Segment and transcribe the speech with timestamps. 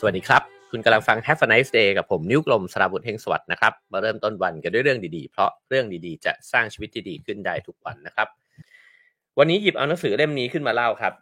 [0.00, 8.28] สวัสดีครับ คุณกำลังฟัง Have a nice day กับผมนิ้วกลมสราวุธ เฮ้งสวัสดิ์นะครับ มาเริ่มต้นวันกันด้วยเรื่องดีๆ เพราะเรื่องดีๆ จะสร้างชีวิตที่ดีขึ้นได้ทุกวันนะครับ
[9.38, 11.12] วันนี้หยิบเอาหนังสือเล่มนี้ขึ้นมาเล่าครับ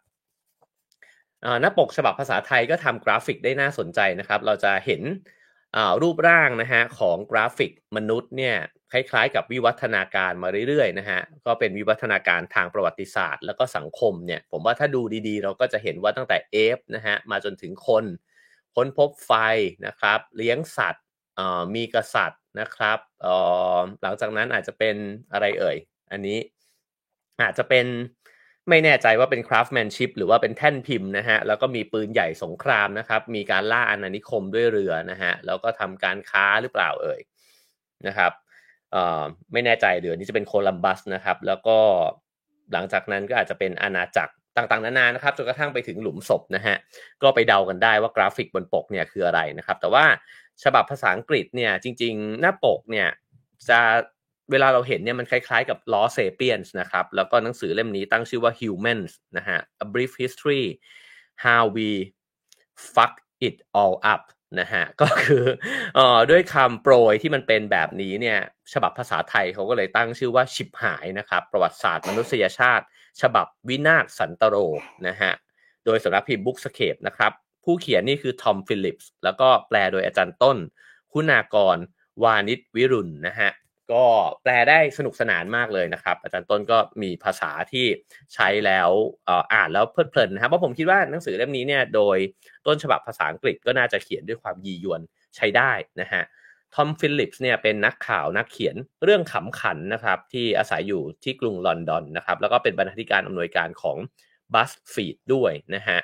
[1.60, 5.02] หน้าปกฉบับภาษาไทยก็ทำกราฟิกได้น่าสนใจนะครับ เราจะเห็น
[6.02, 8.56] รูปร่างนะฮะของกราฟิกมนุษย์เนี่ย
[8.92, 18.06] คล้ายๆ กับวิวัฒนาการมาเรื่อยๆนะฮะก็เป็นวิวัฒนาการทางประวัติศาสตร์ แล้วก็สังคมเนี่ยผมว่าถ้าดูดีๆ เราก็จะเห็นว่าตั้งแต่เอฟนะฮะมาจนถึงคน
[18.74, 19.32] ค้นพบไฟ
[19.86, 21.04] นะครับ เลี้ยงสัตว์
[21.74, 22.98] มีกษัตริย์นะครับ
[24.02, 24.96] หลังจากนั้นอาจจะเป็น
[25.32, 25.76] อะไรเอ่ย
[26.10, 26.38] อันนี้
[27.42, 27.86] อาจจะเป็น
[28.68, 37.20] ไม่แน่ใจว่าเป็นคราฟแมนชิพหรือว่าเป็นแท่นพิมพ์นะฮะ แล้วก็มีปืนใหญ่สงครามนะครับ มีการล่าอาณานิคมด้วยเรือนะฮะ แล้วก็ทำการค้าหรือเปล่าเอ่ย
[38.06, 38.32] นะครับ
[39.52, 41.78] ไม่แน่ใจเรือนี้จะเป็นโคลัมบัสนะครับ แล้วก็
[42.72, 46.76] หลังจากนั้นก็อาจจะเป็นอาณาจักร ต่างๆนานานะครับจนกระทั่งไปถึงหลุมศพนะฮะ
[47.22, 50.04] ก็ไปเดากันได้ว่ากราฟิกบนปกเนี่ยคืออะไรนะครับ แต่ว่า
[50.64, 53.08] ฉบับภาษาอังกฤษเนี่ยจริง ๆ หน้าปกเนี่ย
[53.68, 53.80] จะ
[54.50, 60.64] เวลาเราเห็นเนี่ยมันคล้ายๆกับ Law Sapiens นะครับแล้วก็หนังสือเล่มนี้ตั้งชื่อว่า Humans นะฮะ A Brief History
[61.44, 61.90] How We
[62.94, 63.14] Fuck
[63.46, 64.22] It All Up
[64.60, 65.44] นะฮะก็คือ
[65.98, 68.38] อด้วยคำโปรยที่มันเป็นแบบนี้เนี่ย
[68.72, 72.84] ฉบับภาษาไทยเขาก็เลยตั้งชื่อว่าฉิบหายนะครับ ประวัติศาสตร์มนุษยชาติ
[73.20, 74.56] ฉบับวินาศสันตโร
[75.08, 75.32] นะฮะ
[75.84, 77.32] โดยสำนักพิมพ์ Bookscape นะครับ
[77.64, 80.56] ผู้เขียนนี่คือทอมฟิลิปส์แล้วก็แปลโดยอาจารย์ต้น
[81.12, 81.76] คุณากร
[82.22, 83.50] วาณิชย์วิรุฬห์นะฮะ
[83.92, 84.04] ก็
[84.42, 87.86] แปลได้สนุกสนานมากเลยนะครับ อาจารย์ต้นก็มีภาษาที่
[88.34, 88.90] ใช้แล้ว
[89.52, 92.18] อ่านแล้วเพลิดเพลินนะครับเพราะผมคิดว่าหนังสือเล่มนี้เนี่ยโดย
[92.66, 95.00] ต้นฉบับภาษาอังกฤษก็น่าจะเขียนด้วยความยียวน
[95.36, 96.22] ใช้ได้นะฮะ
[96.74, 103.96] ทอมฟิลลิปส์เนี่ยเป็นนักข่าวนักเขียนเรื่องขำขันนะครับ ที่อาศัยอยู่ที่กรุงลอนดอนนะครับ แล้วก็เป็นบรรณาธิการอำนวยการของ
[104.54, 106.00] BuzzFeed ด้วยนะฮะ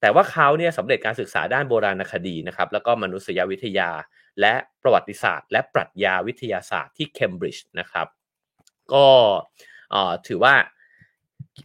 [0.00, 3.90] แต่ว่าเขาเนี่ยสำเร็จการศึกษาด้านโบราณคดีนะครับ แล้วก็มนุษยวิทยา
[4.40, 8.06] และประวัติศาสตร์ และปรัชญาวิทยาศาสตร์ที่เคมบริดจ์นะครับ
[8.92, 9.06] ก็
[10.26, 10.54] ถือว่า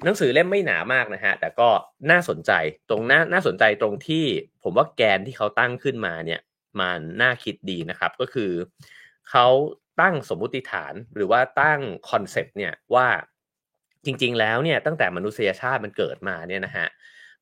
[0.04, 1.70] หนังสือเล่มไม่หนามากนะฮะ แต่ก็
[2.12, 2.52] น่าสนใจ
[2.90, 4.26] ตรงน่าน่าสนใจตรงที่
[4.64, 6.40] ผมว่าแกนที่เขาตั้งขึ้นมาเนี่ย
[6.80, 8.52] มันน่าคิดดีนะครับ ก็คือ
[9.30, 9.48] เขา
[10.02, 13.08] ตั้งสมมุติฐานหรือว่าตั้งคอนเซปต์เนี่ยว่า
[14.06, 16.88] จริงๆแล้วเนี่ยตั้งแต่มนุษยชาติมันเกิดมาเนี่ยนะฮะ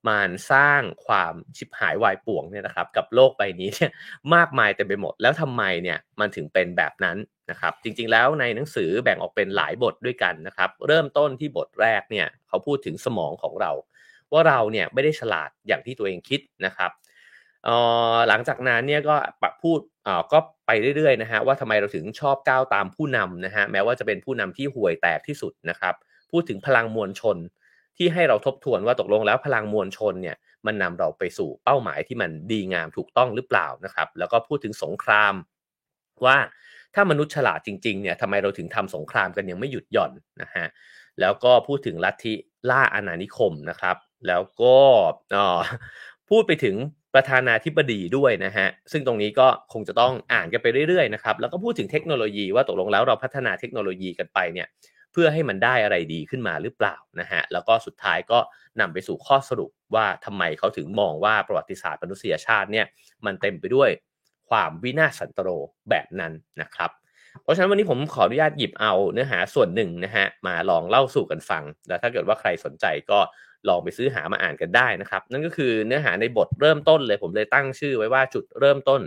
[0.10, 3.92] มันสร้างความชิบหายวายป่วงเนี่ยนะครับกับโลกใบนี้เนี่ย
[4.36, 7.18] มากมายเต็มไปหมด แล้วทำไมเนี่ยมันถึงเป็นแบบนั้น
[7.52, 13.72] นะครับจริงๆแล้วในหนังสือแบ่งออกเป็นหลายบทด้วยกันนะครับเริ่มต้นที่บทแรกเนี่ยเขาพูดถึงสมองของเรา
[14.32, 16.92] ว่าเราเนี่ยไม่ได้ฉลาดอย่างที่ตัวเองคิดนะครับ
[18.28, 19.16] หลังจากนั้นเนี่ยก็
[19.64, 19.80] พูด
[20.32, 25.96] ก็ไปเรื่อยๆนะฮะว่าทำไมเราถึงชอบก้าวตามผู้นำนะฮะแม้ว่าจะเป็นผู้นำที่ห่วยแตกที่สุดนะครับ
[26.32, 27.38] พูดถึงพลังมวลชน
[27.98, 30.36] ที่ให้เราทบทวนว่าตกลงแล้วพลังมวลชนเนี่ย
[30.66, 35.34] มันนำเราไปสู่เป้าหมายที่มันดีงามถูกต้องหรือเปล่านะครับ แล้วก็พูดถึงสงคราม
[36.26, 36.38] ว่า
[36.96, 40.68] ถ้ามนุษย์ฉลาดจริงๆเนี่ยทำไมเราถึงทำสงครามกันยังไม่หยุดหย่อนนะฮะ
[41.20, 42.34] แล้วก็พูดถึงลัทธิ
[42.70, 43.98] ล่าอาณานิคมนะครับ
[44.28, 44.78] แล้วก็
[46.30, 46.76] พูดไปถึง
[47.14, 54.68] ประธานาธิบดีด้วยนะฮะ ซึ่งตรงนี้ก็คงจะต้องอ่านกันไปเรื่อยๆนะครับ แล้วก็พูดถึงเทคโนโลยีว่าตกลงแล้วเราพัฒนาเทคโนโลยีกันไปเนี่ย
[55.12, 58.40] เพื่อให้มันได้อะไรดีขึ้นมาหรือเปล่านะฮะ แล้วก็สุดท้ายก็
[58.80, 62.86] นำไปสู่ข้อสรุปว่าทำไมเขาถึงมองว่าประวัติศาสตร์มนุษยชาติเนี่ย
[63.26, 63.90] มันเต็มไปด้วย
[64.50, 65.50] ความวินาศสันตโร
[65.90, 66.92] แบบนั้นนะครับ
[67.42, 73.20] เพราะฉะนั้นวันนี้ผมขออนุญาตหยิบเอาเนื้อหาส่วนหนึ่งนะฮะมาลองเล่าสู่กันฟัง แล้วถ้าเกิดว่าใครสนใจก็
[73.70, 79.02] ลองไปซื้อหามาอ่านกันได้นะครับ นั่นก็คือเนื้อหาในบทเริ่มต้นเลย ผมเลยตั้งชื่อไว้ว่าจุดเริ่มต้น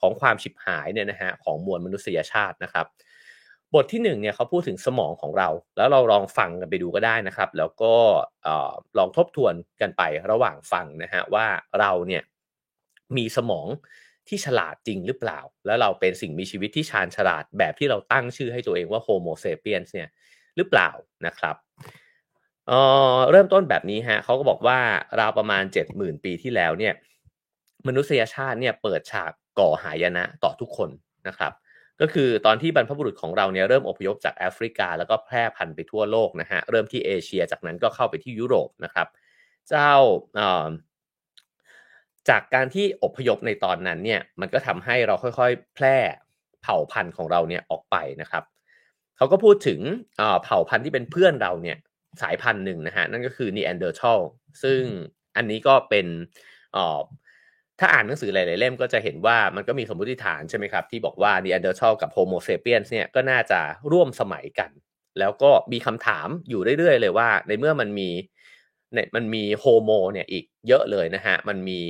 [0.00, 2.86] ของความฉิบหายเนี่ยนะฮะของมวลมนุษยชาตินะครับ
[3.74, 7.94] บทที่1เนี่ยเขาพูดถึงสมองของเรา แล้วเราลองฟังกันไปดูก็ได้นะครับ แล้วก็
[8.98, 11.46] ลองทบทวนกันไประหว่างฟังนะฮะว่า
[11.80, 12.22] เราเนี่ย
[13.16, 13.66] มีสมอง
[14.28, 20.08] ที่ฉลาดจริงหรือเปล่า แล้วเราเป็นสิ่งมีชีวิตที่ชาญฉลาดแบบที่เราตั้งชื่อให้ตัวเองว่าโฮโมเซเปียนเนี่ย
[20.56, 20.90] หรือเปล่า
[21.26, 21.56] นะครับ
[22.70, 24.78] เเริ่มต้นแบบนี้ฮะเขาก็บอกว่า
[25.20, 26.94] ราวประมาณ 70,000 ปีที่แล้วเนี่ย
[27.86, 30.90] มนุษยชาติเนี่ยเปิดฉากก่อหายนะต่อทุกคน
[31.28, 31.52] นะครับ
[32.00, 39.06] ก็คือตอนที่บรรพบุรุษของเราเนี่ยเริ่มอพยพจากแอฟริกา แล้วก็แพร่พันธุ์ไปทั่วโลกนะฮะเริ่มที่เอเชียจากนั้นก็เข้าไปที่ยุโรปนะครับ
[39.68, 39.92] เจ้า
[42.28, 45.96] จากการที่อพยพในตอนนั้นเนี่ยมันก็ทำให้เราค่อยๆ แพร่
[46.62, 48.44] เผ่าพันธุ์ของเราเนี่ยออกไปนะครับ
[49.16, 49.80] เขาก็พูดถึง
[50.44, 51.76] เผ่าพันธุ์ที่เป็นเพื่อนเราเนี่ย
[52.22, 54.20] สายพันธุ์หนึ่งนะฮะ นั่นก็คือนีแอนเดอร์ทัล
[54.62, 54.82] ซึ่ง
[55.36, 56.06] อันนี้ก็เป็น
[57.78, 63.60] ถ้าอ่านหนังสือหลายๆเล่มก็จะเห็นว่ามันก็มีสมมติฐานใช่ไหมครับ ที่บอกว่านีแอนเดอร์ทัลกับโฮโมเซเปียนเนี่ยก็น่าจะ
[63.92, 64.70] ร่วมสมัยกัน
[65.18, 68.08] แล้วก็มีคำถามอยู่เรื่อยๆเลยว่า ในเมื่อมันมี
[68.94, 71.80] เนี่ยมันมีโฮโมเนี่ยอีกเยอะเลยนะฮะ มันมี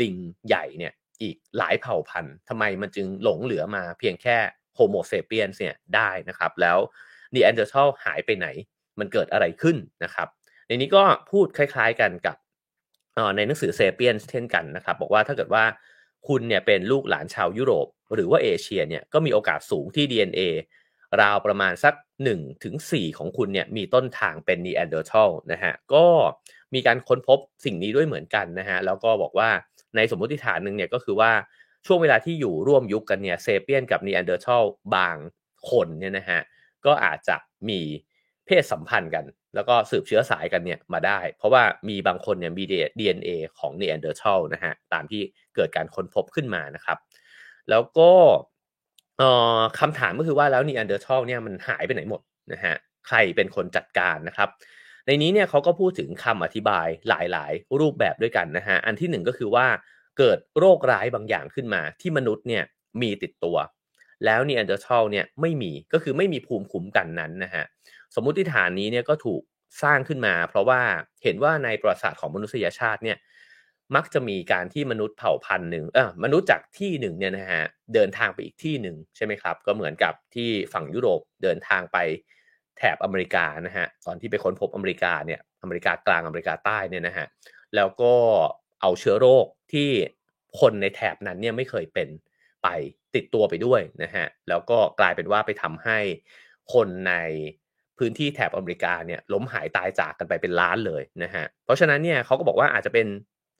[0.00, 0.14] ลิง
[0.48, 0.92] ใหญ่เนี่ย
[1.22, 4.36] อีกหลายเผ่าพันธุ์ทำไมมันจึงหลงเหลือมาเพียงแค่
[4.74, 6.78] โฮโมเซเปียนเนี่ยได้นะครับ แล้ว
[7.34, 8.46] นีแอนเดอร์ทัลหายไปไหน
[9.00, 10.28] มันเกิดอะไรขึ้นนะครับ
[10.66, 12.36] ในนี้ก็พูดคล้ายๆกันกับ
[13.36, 15.64] ในหนังสือเซเปียนเช่นกันนะครับ บอกว่าถ้าเกิดว่า
[16.28, 20.40] คุณเนี่ยเป็นลูกหลานชาวยุโรป หรือว่าเอเชียเนี่ยก็มีโอกาสสูงที่ DNA
[21.20, 21.94] ราวประมาณสัก
[22.28, 26.06] 1ถึง4ของคุณเนี่ยมีต้นทางเป็นนีแอนเดอร์ทัลนะฮะก็
[26.74, 29.50] มีการค้นพบสิ่งนี้ด้วยเหมือนกันนะฮะแล้วก็บอกว่า
[29.96, 31.32] ในสมมติฐานหนึ่งเนี่ยก็คือว่า
[31.86, 34.64] ช่วงเวลาที่อยู่ร่วมยุคกันเนี่ยเซเปียนกับนีแอนเดอร์ทัล
[34.96, 35.16] บาง
[35.70, 36.40] คนเนี่ยนะฮะ
[36.86, 37.36] ก็อาจจะ
[37.68, 37.80] มี
[38.50, 39.24] เพศสัมพันธ์กัน
[39.54, 42.64] แล้วก็สืบเชื้อสายกันเนี่ยมาได้ เพราะว่ามีบางคนเนี่ยมี
[42.98, 45.22] DNA ของนีแอนเดอร์ทัลนะฮะตามที่
[45.54, 46.98] เกิดการค้นพบขึ้นมานะครับ
[47.70, 48.10] แล้วก็
[49.78, 52.20] คำถามก็คือว่าแล้วนีแอนเดอร์ทัลเนี่ยมันหายไปไหนหมด
[52.52, 52.74] นะฮะ
[53.08, 54.48] ใครเป็นคนจัดการนะครับ
[55.06, 59.66] ในนี้เนี่ยเขาก็พูดถึงคำอธิบายหลายๆ รูปแบบด้วยกันนะฮะอันที่หนึ่งก็คือว่า
[60.18, 62.64] เกิดโรคร้ายบางอย่างขึ้นมา ที่มนุษย์เนี่ย
[63.02, 63.56] มีติดตัว
[64.26, 67.64] แล้วนีแอนเดอร์ทัลเนี่ยไม่มีก็คือไม่มีภูมิคุ้มกันนั้นนะฮะ
[68.14, 69.42] สมมุติฐานนี้เนี่ยก็ถูก
[69.82, 70.80] สร้างขึ้นมา เพราะว่า
[71.22, 73.18] เห็นว่าในประวัติศาสตร์ของมนุษยชาติเนี่ย
[73.96, 77.64] มักจะมีการที่มนุษย์เผ่าพันธุ์หนึ่งเออมนุษย์จากที่หนึ่งเนี่ยนะฮะ
[77.94, 81.98] เดินทางไปอีกที่หนึ่งใช่ไหมครับ ก็เหมือนกับที่ฝั่งยุโรปเดินทางไป
[82.78, 87.26] แถบอเมริกานะฮะตอนที่ไปค้นพบอเมริกาเนี่ยอเมริกากลางอเมริกาใต้เนี่ยนะฮะ
[87.76, 88.14] แล้วก็
[88.80, 89.88] เอาเชื้อโรคที่
[90.60, 92.08] คนในแถบนั้นเนี่ยไม่เคยเป็น
[92.62, 92.68] ไป
[93.14, 95.98] ติดตัวไปด้วยนะฮะแล้วก็กลายเป็นว่าไปทำให้
[96.72, 97.14] คนใน
[98.00, 103.06] พื้นที่แถบอเมริกาเนี่ยล้มหายตายจากกันไปเป็นล้านเลยนะฮะเพราะฉะนั้นเนี่ยเขาก็บอกว่าอาจจะเป็น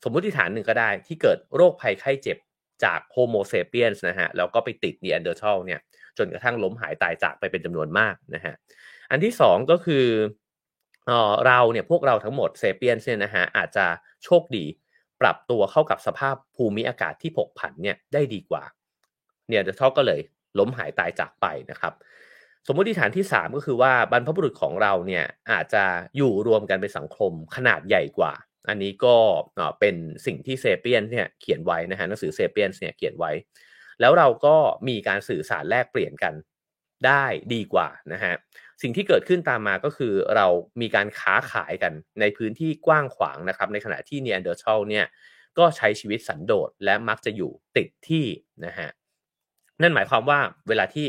[0.04, 2.38] สมมติฐานหนึ่งก็ได้ที่เกิดโรคภัยไข้เจ็บ
[2.84, 5.80] จากโฮโมเซเปียนส์นะฮะแล้วก็ไปติดนีแอนเดอร์ทัลเนี่ย
[6.18, 8.54] จนกระทั่งล้มหายตายจากไปเป็นจำนวนมากนะฮะ
[9.10, 10.06] อันที่สองก็คือ
[11.06, 13.86] เออเราเนี่ยพวกเราทั้งหมดเซเปียนเนี่ยนะฮะอาจจะ
[14.24, 14.64] โชคดี
[15.20, 18.62] ปรับตัวเข้ากับสภาพภูมิอากาศที่ผกผันเนี่ยได้ดีกว่า
[19.48, 20.20] เนี่ยเดอร์ทัลก็เลย
[20.58, 21.94] ล้มหายตายจากไปนะครับ
[22.66, 25.84] สมมติฐานที่ 3 ก็คือว่าบรรพบุรุษของเราเนี่ยอาจจะ
[26.16, 28.32] อยู่รวมกันเป็นสังคมขนาดใหญ่กว่า
[28.68, 29.16] อันนี้ก็
[29.80, 29.96] เป็น
[30.26, 33.30] สิ่งที่เซเปียนเนี่ยเขียนไว้นะฮะหนังสือเซเปียนเนี่ยเขียนไว้
[34.00, 34.56] แล้วเราก็
[34.88, 36.34] มีการสื่อสารแลกเปลี่ยนกัน
[37.06, 37.24] ได้
[37.54, 38.34] ดีกว่านะฮะ
[38.82, 40.46] สิ่งที่เกิดขึ้นตามมาก็คือเรา
[40.80, 45.06] มีการค้าขายกันในพื้นที่กว้างขวางนะครับ ในขณะที่เนียนเดอร์ชัลเนี่ย
[45.58, 48.26] ก็ใช้ชีวิตสันโดษและมักจะอยู่ติดที่
[48.66, 48.88] นะฮะ
[49.82, 51.06] นั่นหมายความว่าเวลาที่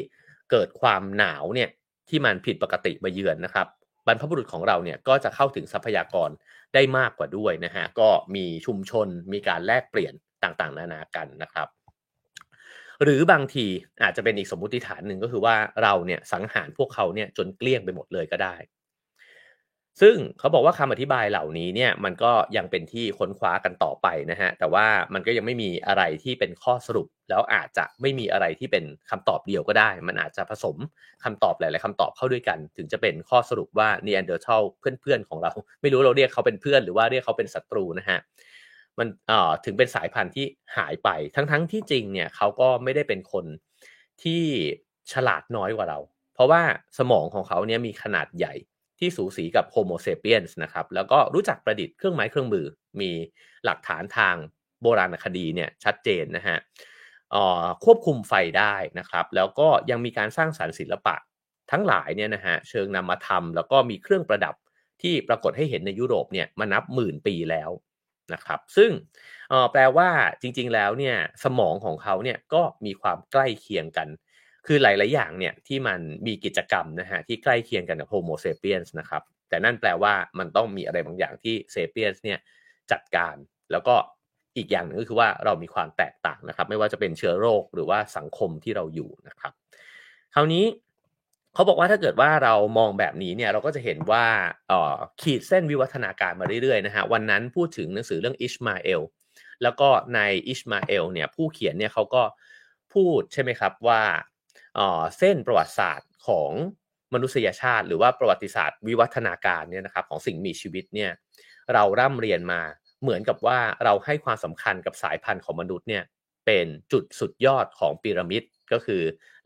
[0.51, 1.69] เกิดความหนาวเนี่ย
[2.09, 3.67] ที่มันผิดปกติมาเยือนนะครับ
[4.07, 6.29] บรรพบุรุษของเราเนี่ยก็จะเข้าถึงทรัพยากร
[6.73, 10.13] ได้มากกว่าด้วยนะฮะก็มีชุมชนมีการแลกเปลี่ยน
[10.43, 11.67] ต่างๆ นานากันนะครับ
[13.03, 13.65] หรือบางที
[14.03, 18.55] อาจจะเป็นอีกสมมุติฐานหนึ่งก็คือว่าเราเนี่ยสังหารพวกเขาเนี่ยจนเกลี้ยงไปหมดเลยก็ได้
[20.01, 30.77] ซึ่งเขาบอกว่าคำอธิบายเหล่านี้เนี่ยมันก็ยังเป็นที่ค้นคว้ากันต่อไปนะฮะแต่ว่ามันก็ยังไม่มีอะไรที่เป็นข้อสรุป แล้วอาจจะไม่มีอะไรที่เป็นคำตอบเดียวก็ได้ มันอาจจะผสม
[31.23, 35.51] คำตอบหลายๆคำตอบเข้าด้วยกัน ถึงจะเป็นข้อสรุปว่านีแอนเดอร์ทัลเพื่อนๆของเรา
[35.81, 38.19] ไม่รู้เราเรียกเขาเป็นเพื่อนหรือว่าเรียกเขาเป็นศัตรูนะฮะ
[38.99, 40.45] มันเอ่อถึงเป็นสายพันธุ์ที่
[40.77, 43.45] หายไปทั้งๆที่จริงเนี่ยเขาก็ไม่ได้เป็นคน
[44.23, 44.43] ที่
[45.13, 45.99] ฉลาดน้อยกว่าเรา
[46.33, 46.61] เพราะว่า
[46.97, 48.53] สมองของเขาเนี่ยมีขนาดใหญ่
[49.01, 52.65] ที่สูสีกับโฮโมเซเปียนส์นะครับแล้วก็รู้จักประดิษฐ์เครื่องไม้เครื่องมือ
[53.01, 53.11] มี
[53.65, 54.35] หลักฐานทาง
[54.81, 56.57] โบราณคดีเนี่ยชัดเจนนะฮะ
[57.85, 61.15] ควบคุมไฟได้นะครับ แล้วก็ยังมีการสร้างสารรค์ศิลปะ
[61.71, 64.55] ทั้งหลายเนี่ยนะฮะเชิงนำมาทำแล้วก็มีเครื่องประดับ
[65.01, 67.71] ที่ปรากฏให้เห็นในยุโรปเนี่ยมานับหมื่นปีแล้ว
[68.33, 68.91] นะครับ ซึ่ง
[69.71, 70.09] แปลว่า
[70.41, 74.07] จริงๆแล้วเนี่ยสมองของเขาเนี่ยก็มีความใกล้เคียงกัน
[74.65, 82.39] คือหลาย ๆ อย่างเนี่ยที่มันมีกิจกรรมนะฮะที่ใกล้เคียงกันกับโฮโมเซเปียนส์นะครับแต่นั่นแปลว่ามันต้องมีอะไรบางอย่างที่เซเปียนส์เนี่ย
[82.91, 83.35] จัดการ
[83.71, 83.95] แล้วก็
[84.57, 89.51] อีกอย่างหนึ่งก็คือว่าเรามีความแตกต่างนะครับ ไม่ว่าจะเป็นเชื้อโรคหรือว่าสังคมที่เราอยู่นะครับ
[90.33, 90.65] คราวนี้
[91.53, 94.25] เขาบอกว่าถ้าเกิดว่าเรามองแบบนี้เนี่ยเราก็จะเห็นว่า
[95.21, 99.01] ขีดเส้นวิวัฒนาการมาเรื่อยๆนะฮะวันนั้นพูดถึงหนังสือเรื่องอิชมาเอล
[99.63, 102.23] แล้วก็ในอิชมาเอลเนี่ยผู้เขียนเนี่ยเขาก็
[102.93, 104.01] พูดใช่ไหมครับว่า
[105.17, 106.51] เส้นประวัติศาสตร์ของ
[107.13, 111.11] มนุษยชาติ หรือว่าประวัติศาสตร์วิวัฒนาการเนี่ยนะครับของสิ่งมีชีวิตเนี่ย
[111.73, 112.61] เราร่ำเรียนมา
[113.01, 116.03] เหมือนกับว่าเราให้ความสำคัญกับสายพันธุ์ของมนุษย์เนี่ย
[116.45, 119.01] เป็นจุดสุดยอดของพีระมิดก็คือ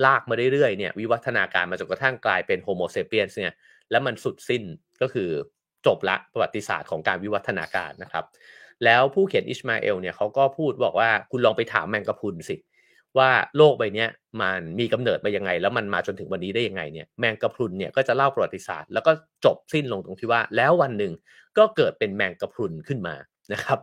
[0.05, 3.53] ลากมาเรื่อยๆเนี่ยวิวัฒนาการมาจนกระทั่งกลายเป็นโฮโมเซเปียนเนี่ย
[3.91, 4.63] แล้วมันสุดสิ้น
[5.01, 5.29] ก็คือ
[5.85, 8.25] จบละประวัติศาสตร์ของการวิวัฒนาการนะครับ
[8.85, 12.55] แล้วผู้เขียนอิชมาเอลเนี่ยเขาก็พูดบอกว่าคุณลองไปถามแมงกะพุนสิ
[13.19, 14.05] ว่าโลกใบนี้
[14.41, 19.11] มันมีกำเนิดมายังไง แล้วมันมาจนถึงวันนี้ได้ยังไงเนี่ยแมงกะพรุนเนี่ยก็จะเล่าประวัติศาสตร์แล้วก็
[19.45, 21.13] จบสิ้นลงตรงที่ว่า แล้ววันหนึ่ง
[21.57, 23.15] ก็เกิดเป็นแมงกะพรุนขึ้นมา
[23.53, 23.79] นะครับ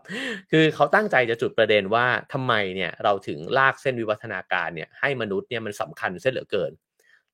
[0.51, 6.73] คือเขาตั้งใจจะจุดประเด็นว่าทำไมเนี่ยเราถึงลากเส้นวิวัฒนาการเนี่ยให้มนุษย์เนี่ยมันสำคัญเส้นเหลือเกิน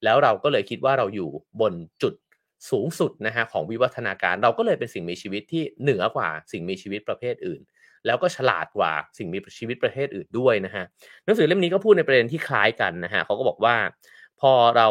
[0.04, 2.14] แล้วเราก็เลยคิดว่าเราอยู่บนจุด
[2.70, 7.60] สูงสุดนะฮะของวิวัฒนาการ เราก็เลยเป็นสิ่งมีชีวิตที่เหนือกว่าสิ่งมีชีวิตประเภทอื่น
[8.06, 10.84] แล้วก็ฉลาดกว่าสิ่งมีชีวิตประเภทอื่นด้วยนะฮะ
[11.24, 13.76] หนังสือเล่มนี้ก็พูดในประเด็นที่คล้ายกันนะฮะเขาก็บอกว่า
[14.40, 14.88] พอเรา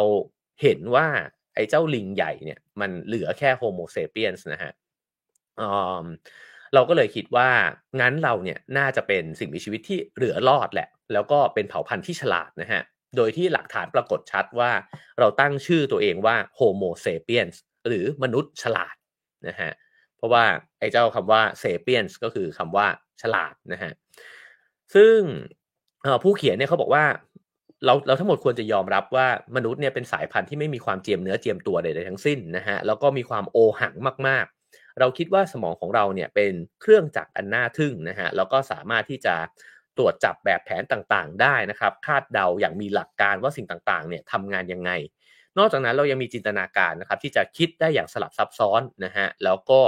[0.62, 1.06] เห็นว่า
[1.54, 4.72] ไอ้เจ้าลิงใหญ่เนี่ยมันเหลือแค่โฮโมเซเปียนส์นะฮะ
[6.74, 7.48] เราก็เลยคิดว่า
[8.00, 12.82] งั้นเราเนี่ยน่าจะเป็นสิ่งมีชีวิตที่เหลือรอดแหละ แล้วก็เป็นเผ่าพันธุ์ที่ฉลาดนะฮะ
[13.16, 14.70] โดยที่หลักฐานปรากฏชัดว่า
[15.18, 18.94] เราตั้งชื่อตัวเองว่า Homo sapiens หรือมนุษย์ฉลาด
[19.48, 19.70] นะฮะ
[20.18, 20.44] เพราะว่า
[20.78, 22.86] ไอ้เจ้าคำว่า sapiens ก็คือคำว่า
[23.22, 23.92] ฉลาดนะฮะ
[24.94, 25.18] ซึ่ง
[26.22, 27.04] ผู้เขียนเนี่ยเขาบอกว่า
[27.84, 33.94] เราเราทั้งหมดควรจะยอมรับว่ามนุษย์เนี่ยเป็นสายพันธุ์ที่ไม่มีความเจียมเนื้อเจียมตัวใดๆทั้งสิ้นนะฮะแล้วก็มีความโอหัง
[34.26, 39.34] มากๆ เราคิดว่าสมองของเราเนี่ยเป็นเครื่องจักรอันน่าทึ่งนะฮะแล้วก็สามารถที่จะ
[39.96, 44.90] ตรวจจับแบบแผนต่างๆ ได้นะครับ คาดเดาอย่างมีหลักการว่าสิ่งต่างๆเนี่ยทำงานยังไง
[45.58, 49.80] นอกจากนั้นเรายังมีจินตนาการนะครับที่จะคิดได้อย่างสลับซับซ้อนนะฮะแล้วก็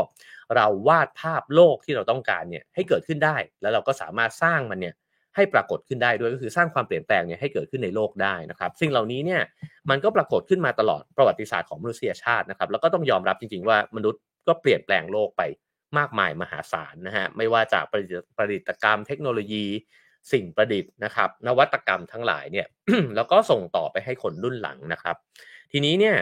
[0.57, 4.95] เราวาดภาพโลกที่เราต้องการเนี่ยให้เกิดขึ้นได้ แล้วเราก็สามารถสร้างมันเนี่ย
[5.37, 9.43] ให้ปรากฏขึ้นได้ด้วยก็คือสร้างความเปลี่ยนแปลงเนี่ยให้เกิดขึ้นในโลกได้นะครับสิ่งเหล่านี้เนี่ย
[9.91, 15.43] มันก็ปรากฏขึ้นมาตลอดประวัติศาสตร์ของมนุษยชาตินะครับแล้วก็ต้องยอมรับจริง ๆว่ามนุษย์ก็เปลี่ยนแปลงโลกไป
[15.99, 17.95] มากมายมหาศาลนะฮะไม่ว่าจากป
[18.41, 19.65] ระดิษฐกรรมเทคโนโลยี
[20.33, 22.67] สิ่งประดิษฐ์นะครับ นวัตกรรมทั้งหลายเนี่ย
[23.17, 25.17] แล้วก็ส่งต่อไปให้คนรุ่นหลังนะครับ
[25.71, 26.17] ทีนี้เนี่ย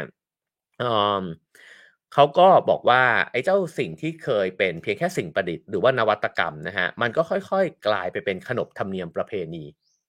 [2.14, 9.64] เขาก็บอกว่าไอ้เจ้าสิ่งที่เคยเป็นเพียงแค่สิ่งประดิษฐ์หรือว่านวัตกรรมนะฮะมันก็ค่อยๆ กลายไปเป็นขนบธรรมเนียมประเพณี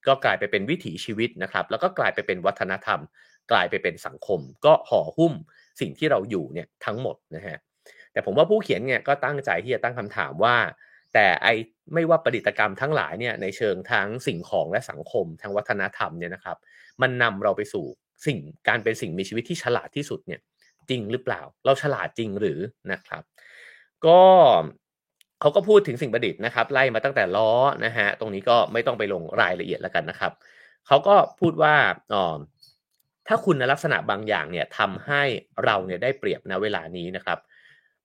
[0.06, 3.00] ก็กลายไปเป็นวิถีชีวิตนะครับ แล้วก็กลายไปเป็นวัฒนธรรม
[3.50, 5.34] กลายไปเป็นสังคม ก็ห่อหุ้ม
[5.80, 7.58] สิ่งที่เราอยู่เนี่ยทั้งหมดนะฮะ
[8.12, 10.56] แต่ผมว่าผู้เขียนเนี่ยก็ตั้งใจที่จะตั้งคำถามว่า
[11.14, 11.46] แต่ไอ
[11.94, 16.56] ไม่ว่าประดิษฐกรรมทั้งหลายเนี่ยในเชิงทั้งสิ่งของและสังคมทางวัฒนธรรมเนี่ยนะครับ
[17.02, 17.86] มันนำเราไปสู่
[18.26, 20.40] สิ่งการเป็นสิ่งมีชีวิตที่ฉลาดที่สุดเนี่ย
[20.88, 22.60] จริงหรือเปล่า เราฉลาดจริงหรือ
[22.92, 23.22] นะครับ
[24.06, 24.20] ก็
[25.40, 27.50] เขาก็พูดถึงสิ่งประดิษฐ์นะครับ ไล่มาตั้งแต่ล้อ
[27.84, 30.32] นะฮะตรงนี้ก็ไม่ต้องไปลงรายละเอียดแล้วกันนะครับ
[30.86, 31.74] เขาก็พูดว่า
[32.12, 32.38] อ๋อ
[33.28, 35.22] ถ้าคุณลักษณะบางอย่างเนี่ยทำให้
[35.64, 37.38] เราเนี่ยได้เปรียบณเวลานี้นะครับ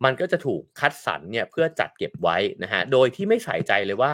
[0.04, 4.14] มันก็จะถูกคัดสรรเนี่ยเพื่อจัดเก็บไว้นะฮะโดยที่ไม่ใส่ใจเลยว่า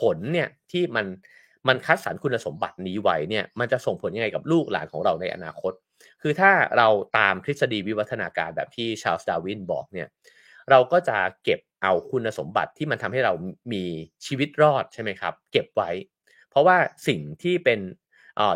[0.00, 1.06] ผลเนี่ยที่มัน
[1.68, 5.72] มันคัดสรรคุณสมบัตินี้ไว้เนี่ยมันจะส่งผลยังไงกับลูกหลานของเราในอนาคต
[6.22, 6.88] คือถ้าเรา
[7.18, 10.08] ตามทฤษฎีวิวัฒนาการแบบที่ชาลส์ดาวินบอกเนี่ย
[10.70, 13.32] เราก็จะเก็บเอาคุณสมบัติที่มันทำให้เรา
[13.72, 13.84] มี
[14.26, 15.90] ชีวิตรอดใช่ไหมครับ เก็บไว้
[16.50, 16.76] เพราะว่า
[17.08, 17.80] สิ่งที่เป็น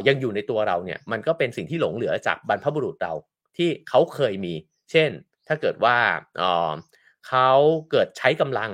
[0.08, 3.12] ยังอยู่ในตัวเราเนี่ยมันก็เป็นสิ่งที่หลงเหลือจากบรรพบุรุษเรา
[3.56, 4.54] ที่เขาเคยมี
[4.90, 5.10] เช่น
[5.48, 5.96] ถ้าเกิดว่า
[7.28, 7.50] เขา
[7.90, 8.70] เกิดใช้กำลัง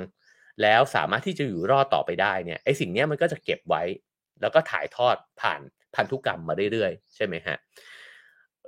[0.63, 3.83] แล้วสามารถที่จะอยู่รอดต่อไปได้เนี่ยไอสิ่งนี้มันก็จะเก็บไว้
[4.43, 5.61] แล้วก็ถ่ายทอดผ่าน
[5.95, 7.57] พันธุกรรมมาเรื่อยๆ ใช่ไหมฮะ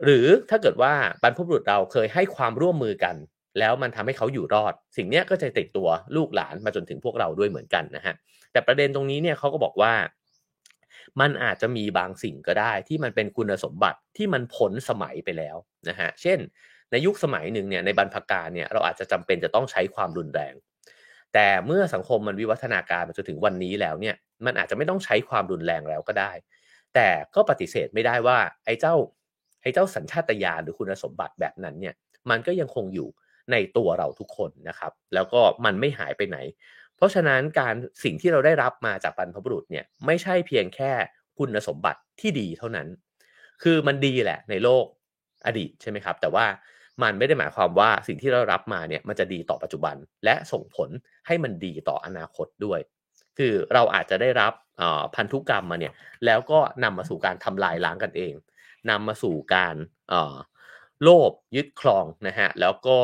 [0.05, 3.17] หรือถ้าเกิดว่าบรรพบุรุษเราเคยให้ความร่วมมือกัน
[3.59, 8.15] แล้วมันทำให้เขาอยู่รอด สิ่งนี้ก็จะติดตัวลูกหลานมาจนถึงพวกเราด้วยเหมือนกันนะฮะ
[8.53, 9.93] แต่ประเด็นตรงนี้เนี่ยเขาก็บอกว่า
[11.21, 15.57] มันอาจจะมีบางสิ่งก็ได้ ที่มันเป็นคุณสมบัติที่มันพ้นสมัยไปแล้ว
[15.89, 16.39] นะฮะ เช่น
[16.91, 20.55] ในยุคสมัยหนึ่งเนี่ยในบรรพการเนี่ยเราอาจจะจำเป็นจะต้องใช้ความรุนแรง
[21.35, 24.15] แต่เมื่อสังคมมันวิวัฒนาการมาจนถึงวันนี้แล้วเนี่ย
[24.47, 26.32] มันอาจจะไม่ต้องใช้ความรุนแรงแล้วก็ได้
[26.94, 28.94] แต่ก็ปฏิเสธไม่ได้ว่า ไอ้เจ้า
[29.62, 31.94] ไอ้เจ้าสัญชาตญาณหรือคุณสมบัติแบบนั้นเนี่ย
[32.30, 33.09] มันก็ยังคงอยู่
[33.52, 36.38] ในตัวเราทุกคนนะครับ แล้วก็มันไม่หายไปไหน
[36.97, 40.92] เพราะฉะนั้นการสิ่งที่เราได้รับมาจากบรรพบุรุษเนี่ยไม่ใช่เพียงแค่
[41.38, 42.88] คุณสมบัติที่ดีเท่านั้น
[43.62, 44.85] คือมันดีแหละในโลก
[45.47, 46.47] อดีตใช่ไหมครับ แต่ว่า
[47.02, 50.88] มันไม่ได้หมายความว่าสิ่งที่เรารับมาเนี่ยมันจะดีต่อปัจจุบัน และส่งผล
[51.26, 52.80] ให้มันดีต่ออนาคตด้วย
[53.40, 54.52] คือเราอาจจะได้รับ
[55.14, 55.94] พันธุกรรมมาเนี่ย
[56.26, 58.35] แล้วก็นำมาสู่การทำลายล้างกันเอง
[58.90, 59.75] นำมาสู่การ
[61.02, 62.99] โลภยึดครองนะฮะแล้วก็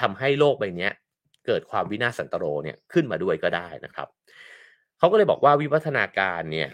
[0.00, 0.88] ทำให้โลกใบนี้
[1.46, 4.08] เกิดความวินาศสันตโรเนี่ยขึ้นมาด้วยก็ได้นะครับ
[4.98, 6.70] เขาก็เลยบอกว่าวิวัฒนาการเนี่ย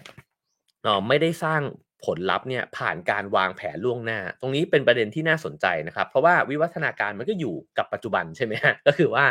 [1.09, 1.63] ไม่ได้สร้าง
[2.05, 9.25] ผลลัพธ์เนี่ยผ่านการวางแผนล่วงหน้า ตรงนี้เป็นประเด็นที่น่าสนใจนะครับ เพราะว่าวิวัฒนาการมันก็อยู่กับปัจจุบันใช่ไหมฮะก็คือว่า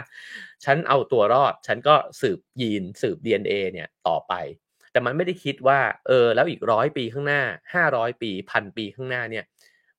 [0.65, 4.33] ฉันเอาตัวรอด ฉันก็สืบยีนสืบ DNA เนี่ยต่อไป
[4.91, 7.41] แต่มันไม่ได้คิดว่าเออแล้วอีกร้อยปีข้างหน้า
[7.73, 9.45] ห้าร้อยปีพันปีข้างหน้าเนี่ย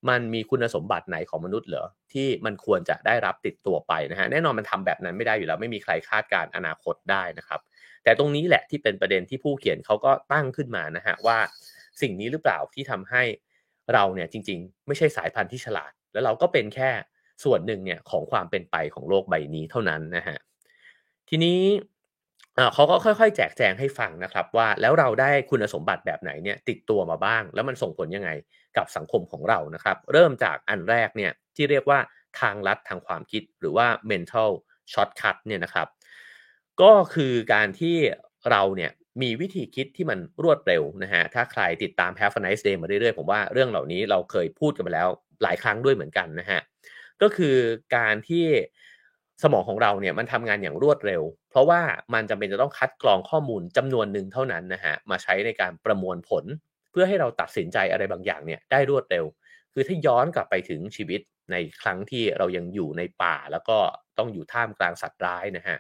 [0.08, 7.60] มันมีคุณสมบัติไหนของมนุษย์เหรอที่มันควรจะได้รับติดตัวไปนะฮะแน่นอนมันทำแบบนั้นไม่ได้อยู่แล้ว ไม่มีใครคาดการอนาคตได้นะครับ
[8.04, 11.38] แต่ตรงนี้แหละที่เป็นประเด็นที่ผู้เขียนเขาก็ตั้งขึ้นมานะฮะว่า
[12.00, 13.22] สิ่งนี้หรือเปล่าที่ทำให้
[13.94, 16.90] เราเนี่ยจริง ๆ ไม่ใช่สายพันธุ์ที่ฉลาด แล้วเราก็เป็นแค่
[17.44, 20.38] ส่วนหนึ่งเนี่ยของความเป็นไปของโลกใบนี้เท่านั้นนะฮะ
[21.28, 21.60] ทีนี้
[22.74, 28.30] เขาก็ค่อยๆ แจกแจงให้ฟังนะครับว่าแล้วเราได้คุณสมบัติแบบไหนเนี่ยติดตัวมาบ้าง แล้วมันส่งผลยังไง
[28.76, 31.98] กับสังคมของเรานะครับ เริ่มจากอันแรกเนี่ยที่เรียกว่า
[32.40, 34.50] ทางลัดทางความคิดหรือว่า mental
[34.92, 35.88] shortcut เนี่ยนะครับ
[36.82, 37.96] ก็คือการที่
[38.50, 45.08] เราเนี่ย มีวิธีคิดที่มันรวดเร็วนะฮะ ถ้าใครติดตาม Have a nice day มาเรื่อยๆ ผมว่าเรื่องเหล่านี้เราเคยพูดกันไปแล้ว
[45.42, 46.60] หลายครั้งด้วยเหมือนกันนะฮะ
[47.22, 47.56] ก็คือ
[47.96, 48.46] การที่
[49.42, 51.80] สมองของเราเนี่ยมันทำงานอย่างรวดเร็ว เพราะว่า
[52.14, 56.44] มันจำเป็นจะต้องคัดกรองข้อมูลจำนวนหนึ่งเท่านั้นนะฮะ มาใช้ในการประมวลผล
[56.90, 59.24] เพื่อให้เราตัดสินใจอะไรบางอย่างเนี่ยได้รวดเร็ว
[59.72, 61.20] คือถ้าย้อนกลับไปถึงชีวิต
[61.52, 63.78] ในครั้งที่เรายังอยู่ในป่า แล้วก็
[64.18, 65.78] ต้องอยู่ท่ามกลางสัตว์ร้ายนะฮะ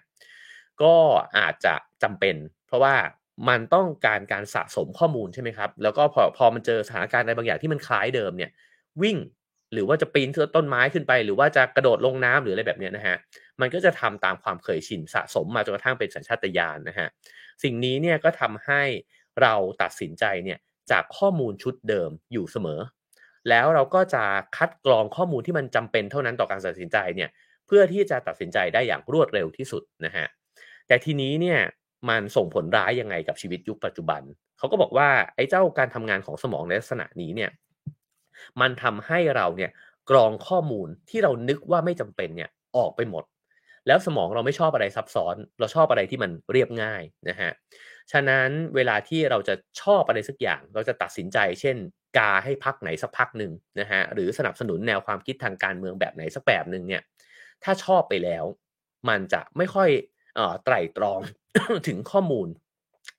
[0.82, 0.94] ก็
[1.38, 2.94] อาจจะจำเป็น เพราะว่า
[3.48, 8.50] มันต้องการการสะสมข้อมูลใช่ไหมครับ แล้วก็พอพอมันเจอสถานการณ์อะไรบางอย่างที่มันคล้ายเดิมเนี่ย
[9.02, 9.16] วิ่ง
[9.72, 13.16] หรือว่าจะปีนต้นไม้ขึ้นไป หรือว่าจะกระโดดลงน้ำหรืออะไรแบบนี้นะฮะ
[13.60, 17.08] มันก็จะทำตามความเคยชินสะสมมาจนกระทั่งเป็นสัญชาตญาณนะฮะ
[17.62, 18.82] สิ่งนี้เนี่ยก็ทำให้
[19.42, 20.58] เราตัดสินใจเนี่ย
[20.90, 22.80] จากข้อมูลชุดเดิมอยู่เสมอ
[23.48, 24.24] แล้วเราก็จะ
[24.56, 27.30] คัดกรองข้อมูลที่มันจำเป็นเท่านั้นต่อการตัดสินใจเนี่ย
[27.66, 30.26] เพื่อที่จะตัดสินใจได้อย่างรวดเร็วที่สุดนะฮะ
[30.86, 31.60] แต่ทีนี้เนี่ย
[32.08, 34.22] มันส่งผลร้ายยังไงกับชีวิตยุคปัจจุบัน
[34.58, 37.50] เขาก็บอกว่าไอ้เจ้าการทำงานของสมองในลักษณะนี้เนี่ย
[38.60, 39.70] มันทำให้เราเนี่ย
[40.10, 43.24] กรองข้อมูลที่เรานึกว่าไม่จำเป็นเนี่ยออกไปหมด
[43.86, 47.50] แล้วสมองเราไม่ชอบอะไรซับซ้อน เราชอบอะไรที่มันเรียบง่ายนะฮะ
[48.12, 51.76] ฉะนั้นเวลาที่เราจะชอบอะไรสักอย่าง เราจะตัดสินใจ เช่น
[52.18, 57.02] กาให้พักไหนสักพักหนึ่งนะฮะ หรือสนับสนุนแนวความคิดทางการเมืองแบบไหนสักแบบหนึ่งเนี่ย
[57.64, 58.44] ถ้าชอบไปแล้ว
[59.08, 59.90] มันจะไม่ค่อย
[60.64, 61.20] ไตร่ตรอง
[61.88, 62.48] ถึงข้อมูล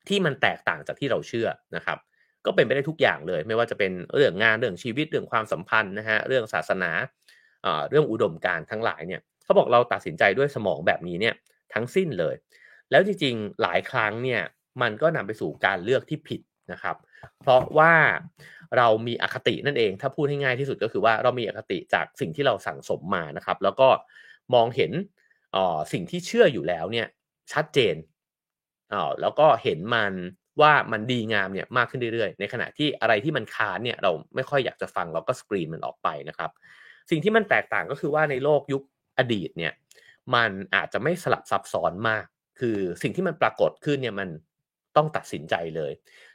[0.08, 1.98] ที่มันแตกต่างจากที่เราเชื่อนะครับ
[2.46, 6.92] ก็เป็นไปได้ทุกอย่างเลย ไม่ว่าจะเป็นเรื่องงานเรื่องชีวิตเรื่องความสัมพันธ์นะฮะเรื่องศาสนา
[7.90, 11.36] เรื่องอุดมการทั้งหลายเนี่ยเขาบอกเราตัดสินใจด้วยสมองแบบนี้เนี่ย
[11.74, 12.36] ทั้งสิ้นเลย
[12.92, 14.42] แล้วจริงๆหลายครั้งเนี่ย
[14.82, 16.96] มันก็นำไปสู่การเลือกที่ผิดนะครับ
[17.42, 17.94] เพราะว่า
[18.78, 23.88] เรามีอคตินั่นเอง ถ้าพูดให้ง่ายที่สุดก็คือว่าเรามีอคติจากสิ่งที่เราสั่งสมมานะครับ แล้วก็
[24.54, 24.92] มองเห็น
[25.94, 27.08] สิ่งที่เชื่ออยู่แล้วเนี่ย
[27.54, 27.96] ชัดเจน
[28.94, 30.14] อ๋อแล้วก็เห็นมัน
[30.62, 36.52] ว่ามันดีงามเนี่ยมากขึ้นเรื่อยๆ ในขณะที่อะไรที่มันค้านเนี่ยเราไม่ค่อยอยากจะฟังเราก็สกรีนมันออกไปนะครับ
[37.10, 38.84] สิ่งที่มันแตกต่างก็คือว่าในโลกยุค
[39.18, 39.74] อดีตเนี่ย
[40.36, 42.26] มันอาจจะไม่สลับซับซ้อนมาก
[42.60, 44.30] คือสิ่งที่มันปรากฏขึ้นเนี่ยมัน
[44.98, 45.92] ต้องตัดสินใจเลย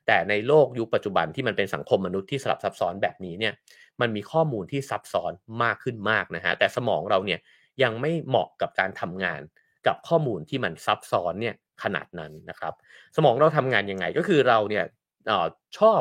[0.06, 3.52] แต่ในโลกยุคปัจจุบันที่มันเป็นสังคมมนุษย์ที่สลับซับซ้อนแบบนี้เนี่ย
[4.00, 7.40] มันมีข้อมูลที่ซับซ้อนมากขึ้นมากนะฮะแต่สมองเราเนี่ย
[7.82, 9.40] ยังไม่เหมาะกับการทำงาน
[9.86, 12.72] กับข้อมูลที่มันซับซ้อนเนี่ย ขนาดนั้นนะครับ
[13.16, 14.84] สมองเราทำงานยังไงก็คือเราเนี่ย
[15.30, 15.32] อ
[15.78, 16.00] ชอบ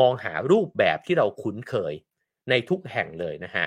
[0.00, 1.94] มองหารูปแบบที่เราคุ้นเคย
[2.50, 3.66] ในทุกแห่งเลยนะฮะ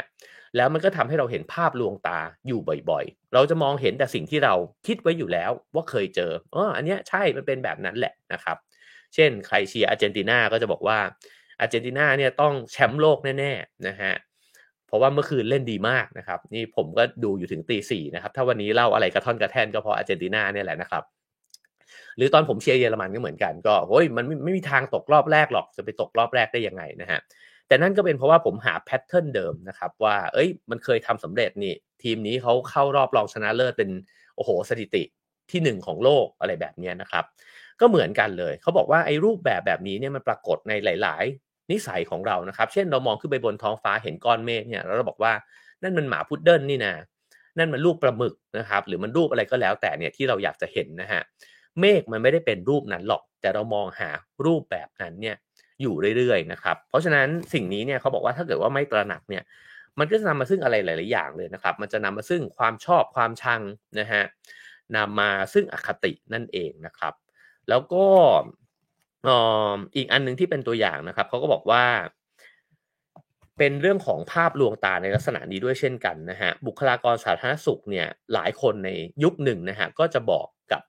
[0.55, 2.59] แล้วมันก็ทำให้เราเห็นภาพลวงตาอยู่
[2.89, 4.53] บ่อยๆ เราจะมองเห็นแต่สิ่งที่เรา
[4.87, 8.57] คิดไว้อยู่แล้วว่าเคยเจออ๋ออันเนี้ยใช่มันเป็นแบบนั้นแหละนะครับ
[9.15, 10.99] เช่นใครเชียร์อาร์เจนตินาก็จะบอกว่า
[11.59, 14.13] อาร์เจนตินาเนี่ยต้องแชมป์โลกแน่ๆนะฮะ
[14.87, 21.03] เพราะว่าเมื่อคืนเล่นดีมากนะครับ นี่ผมก็ดูอยู่ถึงตีสี่นะครับ ถ้าวันนี้เล่าอะไรกระท่อนกระแท่นก็เพราะอาร์เจนตินาเนี่ยแหละนะครับ
[22.17, 27.19] หรือตอนผมเชียร์เยอรมันก็เหมือนกันก็โอ้ยมันไม่ไม่มีทางตกรอบแรกหรอกจะไปตกรอบแรกได้ยังไงนะฮะ
[27.67, 33.89] แต่นั่นก็เป็นเพราะว่าผมหา pattern เดิมนะครับว่า เอ้ย มันเคยทำสำเร็จนี่ ทีมนี้เขาเข้ารอบรองชนะเลิศเป็น
[34.35, 35.03] โอ้โหสถิติ
[35.51, 37.23] ที่หนึ่งของโลกอะไรแบบนี้นะครับ
[37.79, 45.33] ก็เหมือนกันเลยเขาบอกว่าไอ้รูปแบบแบบนี้เนี่ยมันปรากฏในหลาย ๆ นิสัยของเรานะครับ เช่นเรามองขึ้นไปบนท้องฟ้าเห็นก้อนเมฆเนี่ยเราบอกว่า
[45.83, 46.93] นั่นมันหมาพุดเดิ้ลนี่นะ
[47.57, 51.21] นั่นมันรูปปลาหมึกนะครับ หรือมันรูปอะไรก็แล้วแต่เนี่ยที่เราอยากจะเห็นนะฮะ
[51.79, 54.09] เมฆมันไม่ได้เป็นรูปนั้นหรอก แต่เรามองหา
[54.45, 55.35] รูปแบบนั้นเนี่ย
[55.81, 59.43] อยู่เรื่อยๆนะครับ เพราะฉะนั้นสิ่งนี้เนี่ยเขาบอกว่าถ้าเกิดว่าไม่ตระหนักเนี่ย
[59.99, 63.61] มันก็จะนำมาซึ่งอะไรหลาย ๆ อย่างเลยนะครับ มันจะนำมาซึ่งความชอบความชัง
[63.99, 64.23] นะฮะ
[64.95, 67.13] นำมาซึ่งอคตินั่นเองนะครับ
[67.69, 68.05] แล้วก็
[69.95, 71.83] อีกอันหนึ่งที่เป็นตัวอย่างนะครับเขาก็บอกว่า
[73.57, 78.89] เป็นเรื่องของภาพลวงตาในลักษณะนี้ด้วยเช่นกันนะฮะบุคลากรสาธารณสุขเนี่ยหลายคนใน
[79.23, 80.81] ยุคหนึ่งนะฮะก็จะบอกกับ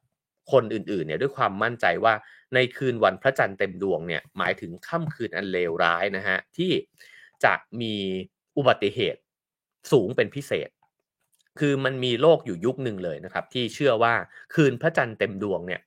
[0.52, 2.14] คนอื่นๆเนี่ยด้วยความมั่นใจว่า
[2.54, 6.72] ในคืนวันพระจันทร์เต็มดวงเนี่ยหมายถึงค่ำคืนอันเลวร้ายนะฮะที่
[7.44, 7.94] จะมี
[8.56, 9.20] อุบัติเหตุ
[9.92, 10.68] สูงเป็นพิเศษ
[11.60, 14.14] คือมันมีโลกอยู่ยุคหนึ่งเลยนะครับ ที่เชื่อว่า
[14.54, 15.80] คืนพระจันทร์เต็มดวงเนี่ย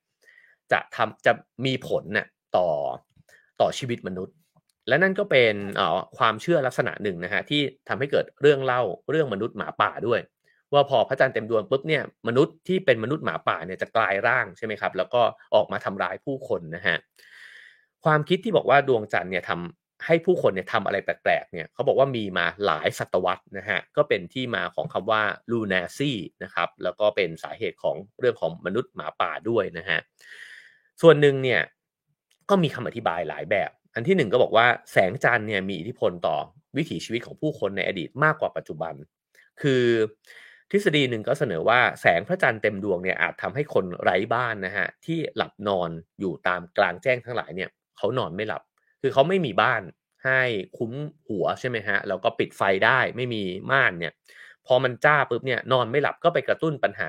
[0.72, 1.32] จะทำจะ
[1.66, 2.68] มีผลเนี่ยต่อ
[3.60, 4.34] ต่อชีวิตมนุษย์
[4.88, 5.54] และนั่นก็เป็น
[6.18, 10.20] ความเชื่อลักษณะหนึ่งนะฮะที่ทำให้เกิดเรื่องเล่าเรื่องมนุษย์หมาป่าด้วย
[10.72, 15.22] ว่าพอพระจันทร์เต็มดวงปุ๊บเนี่ยมนุษย์ที่เป็นมนุษย์หมาป่าเนี่ยจะกลายร่างใช่ไหมครับ แล้วก็
[15.54, 16.96] ออกมาทำร้ายผู้คนนะฮะ
[18.04, 29.98] ความคิดที่บอกว่าดวงจันทร์เนี่ยทำให้ผู้คนเนี่ยทำอะไรแปลกๆเนี่ยเขาบอกว่ามีมาหลายศตวรรษนะฮะก็เป็นที่มาของคำว่าลูนาซีนะครับแล้วก็เป็นสาเหตุของเรื่องของมนุษย์หมาป่าด้วยนะฮะ
[31.02, 31.60] ส่วนหนึ่งเนี่ย
[32.50, 36.36] ก็มีคำอธิบายหลายแบบ อันที่หนึ่งก็บอกว่าแสงจันทร์เนี่ยมีอิทธิพลต่อ
[36.76, 38.94] วิถีชีวิตของผู้คนในอดีตมากกว่าปัจจุบัน
[39.62, 39.84] คือ
[40.70, 48.62] ทฤษฎีหนึ่งก็เสนอว่าแสงพระจันทร์เต็มดวงเนี่ยอาจทำให้คนไร้บ้านนะฮะที่หลับนอนอยู่ตามกลางแจ้งทั้งหลายเนี่ยเขานอนไม่หลับ
[49.02, 49.82] คือเขาไม่มีบ้าน
[50.24, 50.42] ให้
[50.78, 50.92] คุ้ม
[51.28, 54.12] หัวใช่ไหมฮะแล้วก็ปิดไฟได้ไม่มีม่านเนี่ย
[54.66, 57.08] พอมันจ้าปุ๊บเนี่ยนอนไม่หลับก็ไปกระตุ้นปัญหา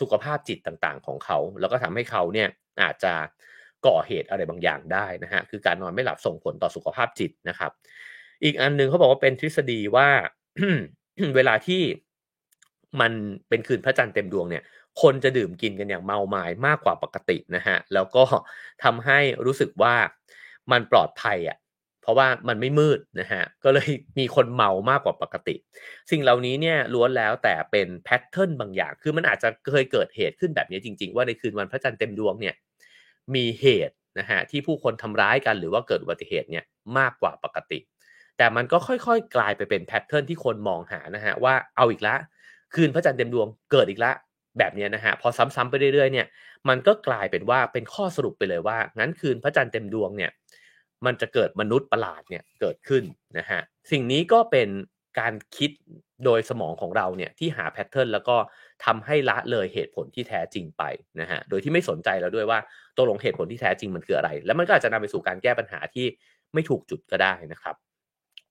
[0.00, 2.48] สุขภาพจิตต่างๆ ของเขา แล้วก็ทำให้เขาเนี่ย
[2.82, 3.14] อาจจะ
[3.86, 7.70] ก่อเหตุอะไรบางอย่างได้นะฮะคือการนอนไม่หลับส่งผลต่อสุขภาพจิตนะครับ
[8.44, 10.08] อีกอันหนึ่งเขาบอกว่าเป็นทฤษฎีว่า
[11.36, 11.82] เวลาที่
[13.00, 13.12] มัน
[13.48, 14.64] เป็นคืนพระจันทร์เต็มดวงเนี่ย
[15.02, 18.24] คนจะดื่มกินกันอย่างเมาไม้มากกว่าปกตินะฮะ แล้วก็
[18.84, 19.94] ทำให้รู้สึกว่า
[20.72, 21.58] มันปลอดภัยอะ
[22.02, 25.54] เพราะว่ามันไม่มืดนะฮะ ก็เลยมีคนเมามากกว่าปกติ
[26.10, 32.54] สิ่งเหล่านี้เนี่ยล้วนแล้วแต่เป็นแพทเทิร์นบางอย่าง คือมันอาจจะเคยเกิดเหตุขึ้นแบบนี้จริง ๆ ว่าในคืนวันพระจันทร์เต็มดวงเนี่ย
[33.34, 36.64] มีเหตุนะฮะที่ผู้คนทำร้ายกันหรือว่าเกิดอุบัติเหตุเนี่ย
[36.98, 37.78] มากกว่าปกติ
[38.36, 42.14] แต่มันก็ค่อยๆ กลายไปเป็นแพทเทิร์นที่คนมองหานะฮะว่าเอาอีกและ
[42.74, 44.12] คืนพระจันทร์เต็มดวงเกิดอีกละ
[44.58, 46.26] แบบนี้นะฮะพอซ้ำๆไปเรื่อยๆเนี่ย
[46.68, 50.30] มันก็กลายเป็นว่าเป็นข้อสรุปไปเลยว่า งั้นคืนพระจันทร์เต็มดวงเนี่ย
[51.06, 53.04] มันจะเกิดมนุษย์ประหลาดเนี่ยเกิดขึ้น
[53.38, 54.68] นะฮะสิ่งนี้ก็เป็น
[55.20, 55.70] การคิด
[56.24, 58.36] โดยสมองของเราเนี่ยที่หาแพทเทิร์นแล้วก็
[58.84, 60.82] ทำให้ละเลยเหตุผลที่แท้จริงไป
[61.20, 62.58] นะฮะโดยที่ไม่สนใจแล้วด้วยว่า
[62.96, 66.06] ตัวลงเหตุผลที่แท้จริงมันคืออะไร แล้วมันก็อาจจะนำไปสู่การแก้ปัญหาที่
[66.54, 67.76] ไม่ถูกจุดก็ได้นะครับ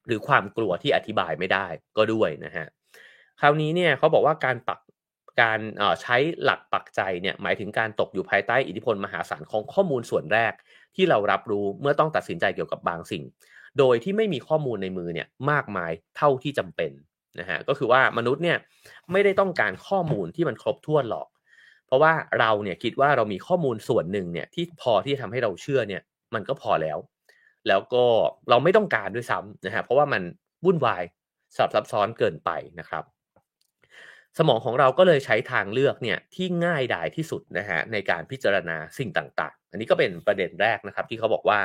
[0.07, 2.65] หรือความกลัวที่อธิบายไม่ได้ก็ด้วยนะฮะ
[3.41, 4.79] คราวนี้เนี่ยเขาบอกว่าการปัก
[5.41, 5.59] การ
[6.01, 10.53] ใช้หลักปักใจเนี่ยหมายถึงการตกอยู่ภายใต้อิทธิพลมหาศาลของข้อมูลส่วนแรก
[10.95, 13.23] ที่เรารับรู้เมื่อต้องตัดสินใจเกี่ยวกับบางสิ่ง
[13.79, 16.91] โดยที่ไม่มีข้อมูลในมือเนี่ยมากมายเท่าที่จำเป็น
[17.39, 18.57] นะฮะก็คือว่ามนุษย์เนี่ย
[19.11, 21.27] ไม่ได้ต้องการข้อมูลที่มันครบถ้วนหรอก
[21.87, 26.01] เพราะว่าเราเนี่ยคิดว่าเรามีข้อมูลส่วนหนึ่งเนี่ยที่พอที่จะทำให้เราเชื่อเนี่ย
[26.33, 26.97] มันก็พอแล้ว
[27.67, 28.03] แล้วก็
[28.49, 30.21] เราไม่ต้องการด้วยซ้ำนะฮะเพราะว่ามัน
[30.65, 31.03] วุ่นวาย
[31.57, 32.49] ซับซ้อนเกินไป
[32.79, 33.03] นะครับ
[34.39, 41.59] สมองของเราก็เลยใช้ทางเลือกเนี่ยที่ง่ายดายที่สุดนะฮะในการพิจารณาสิ่งต่างๆ อันนี้ก็เป็นประเด็นแรกนะครับที่เขาบอกว่า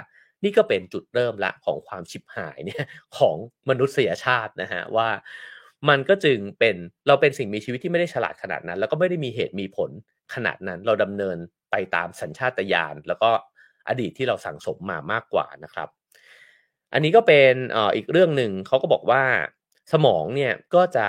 [0.44, 2.84] นี่ก็เป็นจุดเริ่มละของความชิบหายเนี่ย
[3.18, 3.36] ของ
[3.68, 5.08] มนุษยชาตินะฮะว่า
[5.88, 9.90] มันก็จึงเป็นเราเป็นสิ่งมีชีวิตที่ไม่ได้ฉลาดขนาดนั้น แล้วก็ไม่ได้มีเหตุมีผล
[10.34, 11.36] ขนาดนั้น เราดำเนิน
[11.70, 13.30] ไปตามสัญชาตญาณแล้วก็
[13.88, 15.88] อดีตที่เราสั่งสมมามากกว่านะครับ
[16.92, 19.22] อันนี้ก็เป็นออีกเรื่องหนึ่งเขาก็บอกว่า
[19.92, 21.06] สมองเนี่ยก็จะ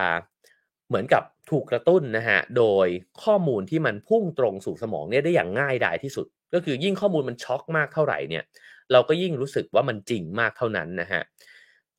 [0.87, 2.87] เหมือนกับ ถูกกระตุ้นนะฮะโดย
[3.23, 8.43] ข้อมูลที่มันพุ่งตรงสู่สมองเนี่ยได้อย่างง่ายดายที่สุด ก็คือยิ่งข้อมูลมันช็อกมากเท่าไหร่เนี่ย
[8.91, 11.21] เราก็ยิ่งรู้สึกว่ามันจริงมากเท่านั้นนะฮะ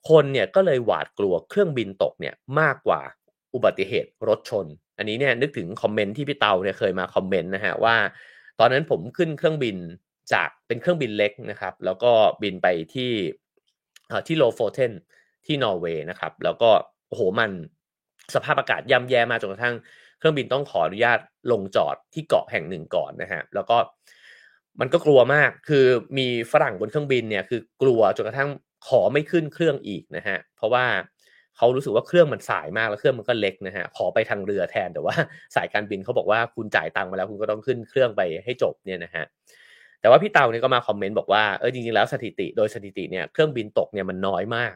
[0.08, 3.00] คนเนี่ยก็เลยหวาดกลัวเครื่องบินตกเนี่ยมากกว่า
[3.54, 4.66] อุบัติเหตุรถชน
[4.98, 7.96] อันนี้เนี่ยนึกถึง comment ที่พี่เตาเนี่ยเคยมา comment นะฮะว่า
[8.60, 9.76] ตอนนั้นผมขึ้นเครื่องบิน
[10.32, 13.12] จากเป็นเครื่องบินเล็กนะครับ แล้วก็บินไปที่
[14.26, 14.92] ที่โลโฟเทน
[15.46, 16.70] ที่นอร์เวย์นะครับ แล้วก็
[17.08, 17.50] โอ้โหมัน
[18.34, 19.74] สภาพอากาศย่ำแย่มาจนกระทั่ง
[20.18, 21.18] เครื่องบินต้องขออนุญาต
[21.52, 23.76] ลงจอดที่เกาะแห่งหนึ่งก่อนนะฮะแล้วก็
[24.80, 25.86] มันก็กลัวมากคือ
[26.18, 28.50] มีฝรั่งบนเครื่องบินเนี่ยคือกลัวจนกระทั่ง
[28.88, 30.84] ขอไม่ขึ้นเครื่องอีกนะฮะเพราะว่า
[31.56, 35.14] เขารู้สึกว่าเครื่องมันสายมากแล้วเครื่องมันก็เล็กนะฮะขอไปทางเรือแทนแต่ว่า
[35.56, 39.24] สายการบินเขาบอกว่าคุณจ่ายตังค์มาแล้วคุณก็ต้องขึ้นเครื่องไปให้จบเนี่ยนะฮะ
[40.00, 44.74] แต่ว่าพี่เตาเนี่ยก็มาคอมเมนต์บอกว่าเออจริงๆแล้วสถิติโดยสถิติเนี่ยเครื่องบินตกเนี่ยมันน้อยมาก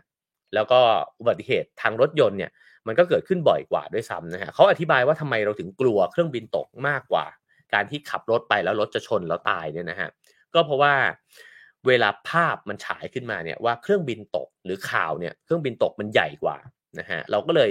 [0.54, 0.80] แล้วก็
[1.18, 2.50] อุบัติเหตุทางรถยนต์เนี่ย
[2.87, 7.27] มันก็เกิดขึ้นบ่อยกว่าด้วยซ้ำนะฮะเขาอธิบายว่าทำไมเราถึงกลัวเครื่องบินตกมากกว่า
[7.75, 10.09] การที่ขับรถไปแล้วรถจะชนแล้วตายเนี่ยนะฮะ
[10.55, 10.95] ก็เพราะว่า
[11.87, 16.57] เวลาภาพมันฉายขึ้นมาเนี่ยว่าเครื่องบินตกหรือข่าวเนี่ยเครื่องบินตกมันใหญ่กว่า
[16.99, 17.71] นะฮะเราก็เลย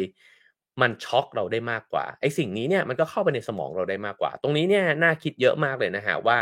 [0.82, 6.38] มันช็อกเราได้มากกว่าไอ้สิ่งนี้เนี่ยมันก็เข้าไปในสมองเราได้มากกว่า ตรงนี้เนี่ยน่าคิดเยอะมากเลยนะฮะว่า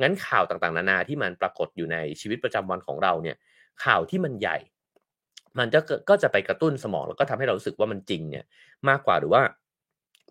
[0.00, 3.36] งั้นข่าวต่างๆ นานาที่มันปรากฏอยู่ในชีวิตประจำวันของเราเนี่ย
[3.84, 4.56] ข่าวที่มันใหญ่
[5.58, 8.44] มันจะก็จะไปกระตุ้นสมองแล้วก็ทำให้เรารู้สึกว่ามันจริงเนี่ย
[8.88, 9.42] มากกว่าหรือว่า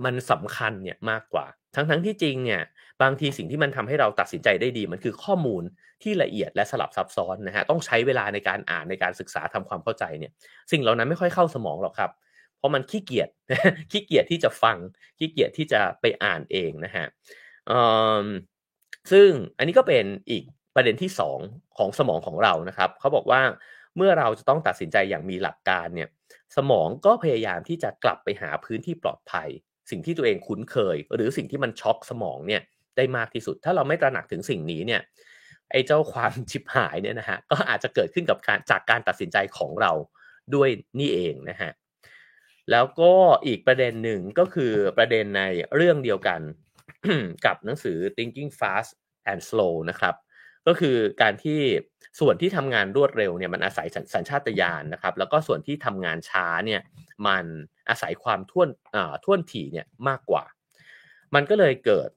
[0.06, 2.62] มันสำคัญเนี่ยมากกว่า ทั้งทั้งที่จริงเนี่ย
[3.02, 5.64] บางทีสิ่งที่มันทำให้เราตัดสินใจได้ดี มันคือข้อมูล
[6.04, 10.32] ที่ละเอียดและสลับซับซ้อนนะฮะต้องใช้เวลาในการอ่านในการศึกษาทำความเข้าใจเนี่ย
[10.72, 12.12] สิ่งเหล่านั้นไม่ค่อยเข้าสมองหรอกครับ
[12.58, 13.30] เพราะมันขี้เกียจ
[13.92, 14.78] ขี้เกียจที่จะฟัง
[15.18, 17.06] ขี้เกียจที่จะไปอ่านเองนะฮะ
[19.12, 20.44] ซึ่งอันนี้ก็เป็นอีก
[20.76, 21.12] ประเด็นที่
[21.44, 23.42] 2 ของสมองของเรานะครับเขาบอกว่า
[23.98, 26.10] เมื่อเราจะต้องตัดสินใจอย่างมีหลักการเนี่ย
[26.56, 29.50] สมองก็พยายามที่จะกลับไปหาพื้นที่ปลอดภัย
[29.90, 32.62] สิ่งที่ตัวเองคุ้นเคย หรือสิ่งที่มันช็อกสมองเนี่ย
[32.98, 35.02] ได้มากที่สุด ถ้าเราไม่ตระหนักถึงสิ่งนี้เนี่ย
[35.72, 39.92] ไอ้เจ้าความชิบหายเนี่ยนะฮะก็อาจจะเกิดขึ้นกับการจากการตัดสินใจของเรา
[40.56, 41.72] ด้วยนี่เองนะฮะ
[42.72, 43.14] แล้วก็
[43.46, 45.44] อีกประเด็นหนึ่งก็คือประเด็นใน
[45.76, 46.42] เรื่องเดียวกัน
[47.46, 48.92] กับหนังสือ Thinking Fast
[49.32, 50.16] and Slow นะครับ
[50.68, 51.60] ก็คือการที่
[52.20, 56.82] ส่วนที่ทำงานรวดเร็วเนี่ยมันอาศัยสัญชาตญาณนะครับ แล้วก็ส่วนที่ทำงานช้าเนี่ย
[57.28, 57.46] มัน
[57.90, 58.70] อาศัยความท่วน
[59.26, 60.44] ท่วนถี่เนี่ยมากกว่า
[61.36, 62.10] มันก็เลยเกิด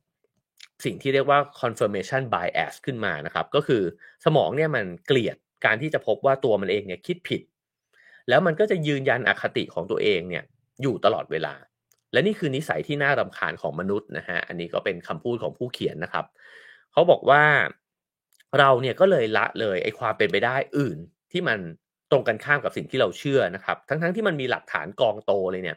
[0.85, 3.83] สิ่งที่เรียกว่า confirmation bias ขึ้นมานะครับ ก็คือ
[4.25, 7.43] สมองเนี่ยมันเกลียดการที่จะพบว่าตัวมันเองเนี่ยคิดผิด
[8.29, 10.45] แล้วมันก็จะยืนยันอคติของตัวเองเนี่ย
[10.83, 11.55] อยู่ตลอดเวลา
[12.13, 16.25] และนี่คือนิสัยที่น่ารำคาญของมนุษย์นะฮะอันนี้ก็เป็นคำพูดของผู้เขียนนะครับ
[16.93, 17.43] เขาบอกว่า
[18.59, 20.99] เราเนี่ยก็เลยละเลยไอ้ความเป็นไปได้อื่น
[21.33, 21.59] ที่มัน
[22.11, 25.77] ตรงกันข้ามกับสิ่งที่เราเชื่อนะครับ ทั้งๆทที่มันมีหลักฐานกองโตเลยเนี่ย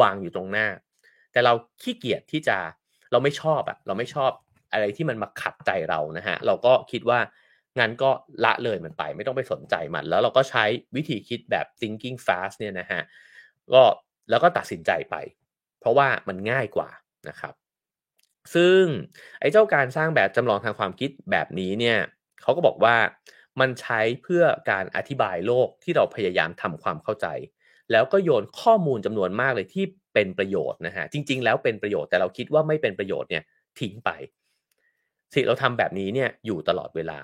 [0.00, 0.66] วางอยู่ตรงหน้า
[1.32, 2.56] แต่เราขี้เกียจที่จะ
[3.12, 4.30] เราไม่ชอบอะเราไม่ชอบ
[4.72, 7.20] อะไรที่มันมาขัดใจเรานะฮะเราก็คิดว่า
[7.78, 8.10] งั้นก็
[8.44, 10.64] ละเลยมันไปไม่ต้องไปสนใจมัน แล้วเราก็ใช้
[10.96, 13.02] วิธีคิดแบบ thinking fast เนี่ยนะฮะ
[13.72, 13.82] ก็
[14.30, 15.16] แล้วก็ตัดสินใจไป
[15.80, 16.90] เพราะว่ามันง่ายกว่า
[17.28, 17.54] นะครับ
[18.54, 18.82] ซึ่ง
[19.40, 21.98] ไอ้เจ้าการสร้างแบบจำลองทางความคิดแบบนี้เนี่ย
[22.42, 22.96] เขาก็บอกว่า
[23.60, 27.26] มันใช้เพื่อการอธิบายโลกที่เราพยายามทำความเข้าใจ
[27.92, 33.44] แล้วก็โยนข้อมูลจำนวนมากเลยที่เป็นประโยชน์นะฮะจริง ๆ แล้วเป็นประโยชน์แต่เราคิดว่าไม่เป็นประโยชน์เนี่ย
[33.78, 34.10] ทิ้งไป
[35.34, 37.18] สิ่งเราทำแบบนี้เนี่ยอยู่ตลอดเวลา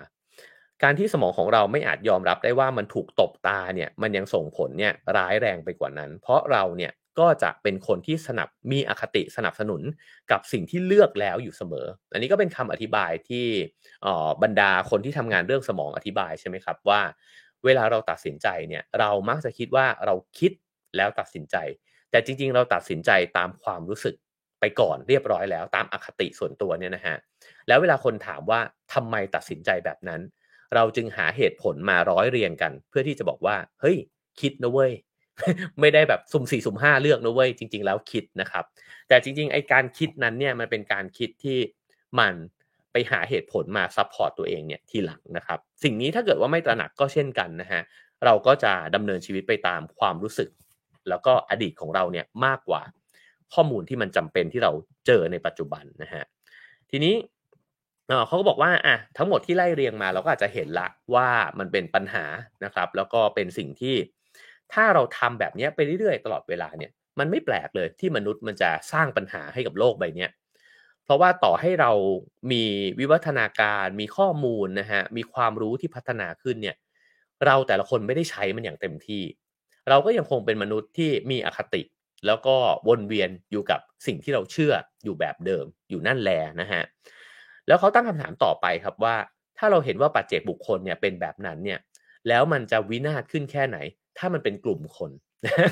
[0.82, 9.82] การที่สมองของเราไม่อาจยอมรับได้ว่ามันถูกตบตาเนี่ยมันยังส่งผลเนี่ยร้ายแรงไปกว่านั้น เพราะเราเนี่ย ก็จะเป็นคนที่สนับมีอคติสนับสนุน
[10.30, 13.46] กับสิ่งที่เลือกแล้วอยู่เสมอ อันนี้ก็เป็นคำอธิบายที่
[14.42, 17.00] บรรดาคนที่ทำงานเรื่องสมองอธิบายใช่ไหมครับว่า
[17.64, 20.52] เวลาเราตัดสินใจเนี่ยเรามักจะคิดว่าเราคิด
[20.96, 21.56] แล้วตัดสินใจ
[22.10, 24.14] แต่จริง ๆ เราตัดสินใจตามความรู้สึก
[24.60, 27.16] ไปก่อนเรียบร้อยแล้วตามอคติส่วนตัวเนี่ยนะฮะ
[27.68, 28.60] แล้วเวลาคนถามว่า
[28.94, 30.20] ทำไมตัดสินใจแบบนั้น
[30.74, 33.96] เราจึงหาเหตุผลมาร้อยเรียงกัน เพื่อที่จะบอกว่าเฮ้ย
[34.40, 34.92] คิดนะเว้ย
[35.80, 38.64] ไม่ได้แบบสุ่มสี่สุ่มห้าเลือกนะเว้ยจริง ๆ แล้วคิดนะครับ
[39.08, 41.58] แต่จริง ๆ ไอการคิดนั้นเนี่ยมันเป็นการคิดที่
[42.18, 42.34] มัน
[42.92, 47.82] ไปหาเหตุผลมา support ตัวเองเนี่ยทีหลังนะครับ สิ่งนี้ถ้าเกิดว่าไม่ตระหนักก็เช่นกันนะฮะ
[48.24, 50.48] เราก็จะดำเนินชีวิตไปตามความรู้สึก
[51.08, 52.82] แล้วก็อดีตของเราเนี่ยมากกว่า
[53.54, 54.72] ข้อมูลที่มันจำเป็นที่เรา
[55.06, 56.24] เจอในปัจจุบันนะฮะ
[56.90, 57.14] ทีนี้
[58.26, 62.24] เขาก็บอกว่าอะทั้งหมดที่ไล่เรียงมาเราก็อาจจะเห็นละว่ามันเป็นปัญหา
[62.64, 63.96] นะครับ แล้วก็เป็นสิ่งที่
[64.74, 70.26] ถ้าเราทำแบบนี้ไปเรื่อยๆ ตลอดเวลาเนี่ย มันไม่แปลกเลยที่มนุษย์มันจะสร้างปัญหาให้กับโลกใบนี้
[71.04, 71.92] เพราะว่าต่อให้เรา
[72.52, 72.62] มี
[72.98, 76.76] วิวัฒนาการมีข้อมูลนะฮะมีความรู้ที่พัฒนาขึ้นเนี่ย
[77.46, 79.22] เราแต่ละคนไม่ได้ใช้มันอย่างเต็มที่
[79.88, 81.82] เราก็ยังคงเป็นมนุษย์ที่มีอคติ
[82.26, 82.56] แล้วก็
[82.88, 84.72] วนเวียนอยู่กับสิ่งที่เราเชื่อ
[85.04, 86.82] อยู่แบบเดิมอยู่นั่นแหละนะฮะ
[87.66, 89.16] แล้วเขาตั้งคำถามต่อไปครับว่า
[89.58, 91.78] ถ้าเราเห็นว่าปัจเจกบุคคลเนี่ยเป็นแบบนั้นเนี่ย
[92.28, 93.78] แล้วมันจะวินาศขึ้นแค่ไหน
[94.18, 95.12] ถ้ามันเป็นกลุ่มคน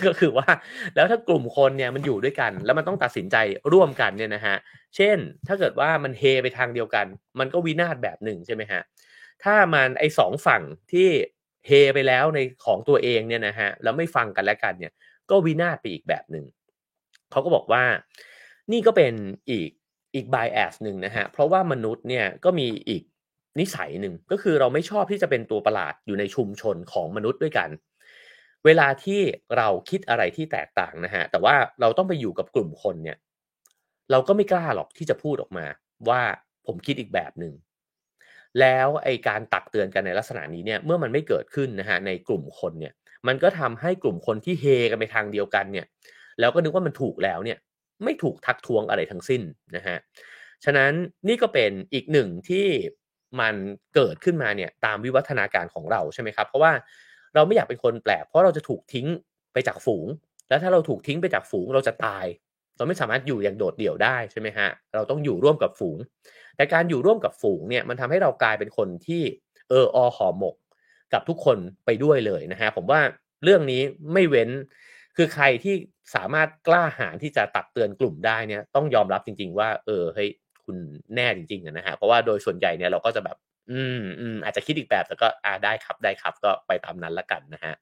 [0.07, 0.49] ก็คือว่า
[0.95, 3.37] แล้วถ้ากลุ่มคนเนี่ยมันอยู่ด้วยกัน แล้วมันต้องตัดสินใจ
[3.73, 4.57] ร่วมกันเนี่ยนะฮะ
[4.97, 5.17] เช่น
[5.49, 7.07] ถ้าเกิดว่ามันเฮไปทางเดียวกัน
[7.39, 8.81] มันก็วินาศแบบหนึ่งใช่ไหมฮะ
[9.45, 11.09] ถ้ามันไอสองฝั่งที่
[11.67, 14.93] เฮไปแล้วในของตัวเองเนี่ยนะฮะแล้วไม่ฟังกันและกันเนี่ย
[15.31, 16.45] ก็วินาศไปอีกแบบหนึ่ง
[17.31, 17.85] เขาก็บอกว่า
[18.73, 19.15] นี่ก็เป็น
[19.51, 19.71] อีก
[20.15, 23.03] อีก bias หนึ่งนะฮะเพราะว่ามนุษย์เนี่ยก็มีอีก
[23.61, 27.69] นิสัยหนึ่งก็คือเราไม่ชอบที่จะเป็นตัวประหลาดอยู่ในชุมชนของมนุษย์ด้วยกัน
[28.67, 29.21] เวลาที่
[29.57, 33.17] เราคิดอะไรที่แตกต่างนะฮะแต่ว่าเราต้องไปอยู่กับกลุ่มคนเนี่ย
[34.11, 35.67] เราก็ไม่กล้าหรอกที่จะพูดออกมา
[36.09, 36.23] ว่า
[36.67, 37.53] ผมคิดอีกแบบหนึ่ง
[38.61, 42.93] แล้วไอการตักเตือนกันในลักษณะนี้เนี่ยเมื่อมันไม่เกิดขึ้นนะฮะในกลุ่มคนเนี่ย
[43.27, 45.87] มันก็ทำให้กลุ่มคนที่เฮกันไปทางเดียวกันเนี่ย
[46.41, 47.59] แล้วก็นึกว่ามันถูกแล้วเนี่ย
[48.05, 49.43] ไม่ถูกทักท้วงอะไรทั้งสิ้น
[49.77, 49.97] นะฮะ
[50.65, 50.93] ฉะนั้น
[51.29, 52.67] นี่ก็เป็นอีกหนึ่งที่
[53.41, 53.55] มัน
[53.95, 56.73] เกิดขึ้นมาเนี่ยตามวิวัฒนาการของเราใช่ไหมครับ เพราะว่า
[57.35, 59.07] เราไม่อยากเป็นคนแปลก เพราะเราจะถูกทิ้ง
[59.53, 60.07] ไปจากฝูง
[60.49, 62.25] แล้วถ้าเราถูกทิ้งไปจากฝูงเราจะตาย
[62.77, 65.99] เราไม่สามารถอยู่อย่างโดดเดี่ยวได้ใช่ไหมฮะ เราต้องอยู่ร่วมกับฝูง
[66.57, 69.23] แต่การอยู่ร่วมกับฝูงเนี่ยมันทำให้เรากลายเป็นคนที่
[69.69, 70.57] เอออหอหมก
[71.13, 73.01] กับทุกคนไปด้วยเลยนะฮะผมว่า
[73.45, 74.51] เรื่องนี้ไม่เว้น
[75.17, 75.75] คือใครที่
[76.15, 80.31] สามารถกล้าหาญที่จะตักเตือนกลุ่มได้เนี่ยต้องยอมรับจริง ๆ ว่า เออเฮ้ย
[80.65, 80.77] คุณ
[81.15, 83.37] แน่จริงๆนะฮะเพราะว่าโดยส่วนใหญ่เนี่ยเราก็จะแบบ
[83.71, 87.75] อืมอืมอาจจะคิดอีกแบบแต่ก็อ่าได้ครับได้ครับ ก็ไปตามนั้นละกันนะฮะ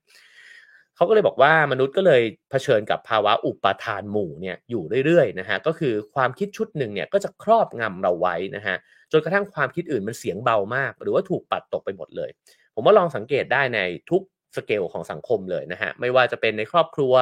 [0.96, 8.76] เขาก็เลยบอกว่ามนุษย์ก็เลยเผชิญกับภาวะอุปทานหมู่เนี่ยอยู่เรื่อยๆนะฮะก็คือความคิดชุดหนึ่งเนี่ยก็จะครอบงำเราไว้นะฮะ
[9.12, 12.30] จนกระทั่งความคิดอื่นมันเสียงเบามาก หรือว่าถูกปัดตกไปหมดเลย
[12.74, 14.22] ผมว่าลองสังเกตได้ในทุก
[14.56, 17.14] สเกลของสังคมเลยนะฮะไม่ว่าจะเป็นในครอบครัว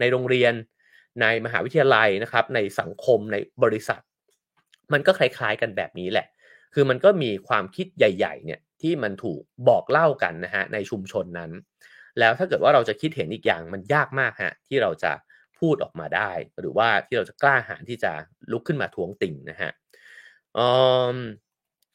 [0.00, 0.52] ในโรงเรียน
[1.22, 4.00] ในมหาวิทยาลัยนะครับ ในสังคมในบริษัท
[4.92, 6.26] มันก็คล้ายๆกันแบบนี้แหละ
[6.74, 11.50] คือมันก็มีความคิดใหญ่ๆเนี่ยที่มันถูกบอกเล่ากันนะฮะในชุมชนนั้น
[12.18, 15.12] แล้วถ้าเกิดว่าเราจะคิดเห็นอีกอย่างมันยากมากฮะที่เราจะ
[15.58, 18.12] พูดออกมาได้ หรือว่าที่เราจะกล้าหาญที่จะ
[18.52, 19.70] ลุกขึ้นมาทวงติ่งนะฮะ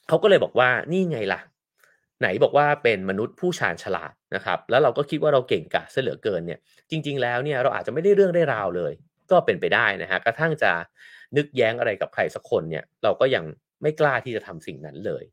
[0.08, 1.42] เขาก็เลยบอกว่านี่ไงล่ะ
[2.20, 6.60] ไหนบอกว่าเป็นมนุษย์ผู้ชาญฉลาดนะครับ แล้วเราก็คิดว่าเราเก่งกาจเสเหลือเกินเนี่ย
[6.90, 8.94] จริง ๆ แล้วเนี่ยเราอาจจะไม่ได้เรื่องได้ราวเลย
[9.32, 10.72] ก็เป็นไปได้นะฮะกระทั่งจะ
[11.38, 13.44] นึกแย้งอะไรกับใครสักคนเนี่ย เราก็ยัง
[13.84, 15.24] ไม่กล้าที่จะทำสิ่งนั้นเลย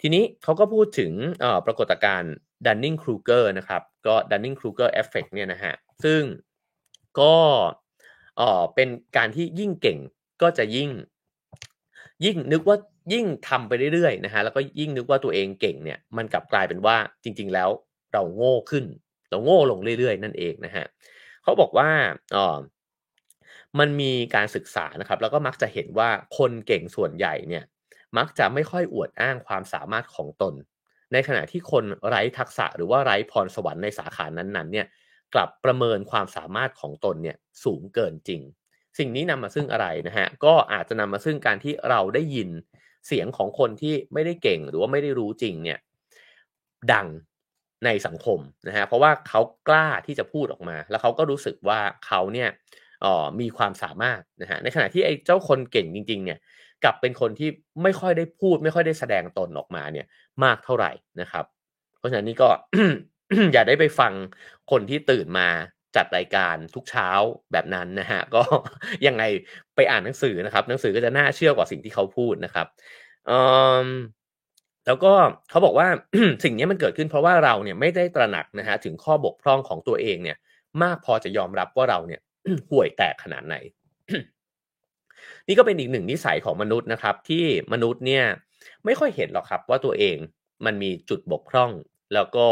[0.00, 1.12] ทีนี้เขาก็พูดถึง
[1.66, 2.32] ปรากฏการณ์
[2.66, 6.22] Dunning-Kruger นะครับก็ Dunning-Kruger effect เนี่ยนะฮะซึ่ง
[7.20, 7.36] ก็
[8.74, 9.98] เป็นการที่ยิ่งเก่ง
[10.42, 10.90] ก็จะยิ่ง
[12.24, 12.76] ยิ่งนึกว่า
[13.12, 17.68] ยิ่งทำไปเรื่อยๆนะฮะแล้วก็ยิ่งนึกว่าตัวเองเก่งเนี่ยมันกลับกลายเป็นว่าจริง ๆ แล้ว
[18.12, 18.84] เราโง่ขึ้น
[19.30, 20.84] เราโง่ลงเรื่อย ๆ นั่นเองนะฮะ
[21.42, 21.88] เขาบอกว่า
[22.34, 22.58] อ๋อ
[23.78, 27.64] มันมีการศึกษานะครับ แล้วก็มักจะเห็นว่าคนเก่งส่วนใหญ่เนี่ย
[28.18, 30.54] มักจะไม่ค่อยอวดอ้างความสามารถของตน
[31.12, 34.86] ในขณะที่คนไร้ทักษะหรือว่าไร้พรสวรรค์ในสาขานั้นๆเนี่ย
[35.34, 38.42] กลับประเมินความสามารถของตนเนี่ยสูงเกินจริง
[38.98, 42.48] สิ่งนี้นำมาซึ่งอะไรนะฮะก็อาจจะนำมาซึ่งการที่เราได้ยิน
[43.06, 45.78] เสียงของคนที่ไม่ได้เก่งหรือว่าไม่ได้รู้จริงเนี่ย
[46.92, 47.06] ดัง
[47.84, 52.48] ในสังคมนะฮะเพราะว่าเขากล้าที่จะพูดออกมา แล้วเขาก็รู้สึกว่าเขาเนี่ย
[53.04, 56.38] อ๋อมีความสามารถนะฮะในขณะที่ไอ้เจ้าคนเก่งจริง ๆ เนี่ย
[56.84, 57.48] กลับเป็นคนที่
[57.82, 60.06] ไม่ค่อยได้พูด ไม่ค่อยได้แสดงตนออกมาเนี่ย
[60.44, 61.44] มากเท่าไหร่นะครับ
[61.98, 62.48] เพราะฉะนั้นนี่ก็
[63.52, 64.12] อย่าได้ไปฟัง
[64.70, 65.48] คนที่ตื่นมา
[65.96, 67.08] จัดรายการทุกเช้า
[67.52, 68.42] แบบนั้นนะฮะก็
[69.06, 69.22] ยังไง
[69.76, 72.66] ไปอ่านหนังสือนะครับหนังสือก็จะน่าเชื่อกว่าสิ่งที่เขาพูดนะครับ
[74.86, 75.12] แล้วก็
[75.50, 75.88] เขาบอกว่า
[76.44, 80.36] สิ่งนี้มันเกิดขึ้นเพราะว่าเราเนี่ยไม่ได้ตระหนักนะฮะถึงข้อบกพร่องของตัวเองเนี่ย
[80.82, 82.20] มากพอจะยอมรับว่าเราเนี่ย
[82.70, 83.56] ห่วยแตกขนาดไหน
[85.48, 88.24] นี่ก็เป็นอีกหนึ่งนิสัยของมนุษย์นะครับ ที่มนุษย์เนี่ย
[88.84, 90.16] ไม่ค่อยเห็นหรอกครับว่าตัวเอง
[90.66, 91.70] มันมีจุดบกพร่อง
[92.14, 92.46] แล้วก็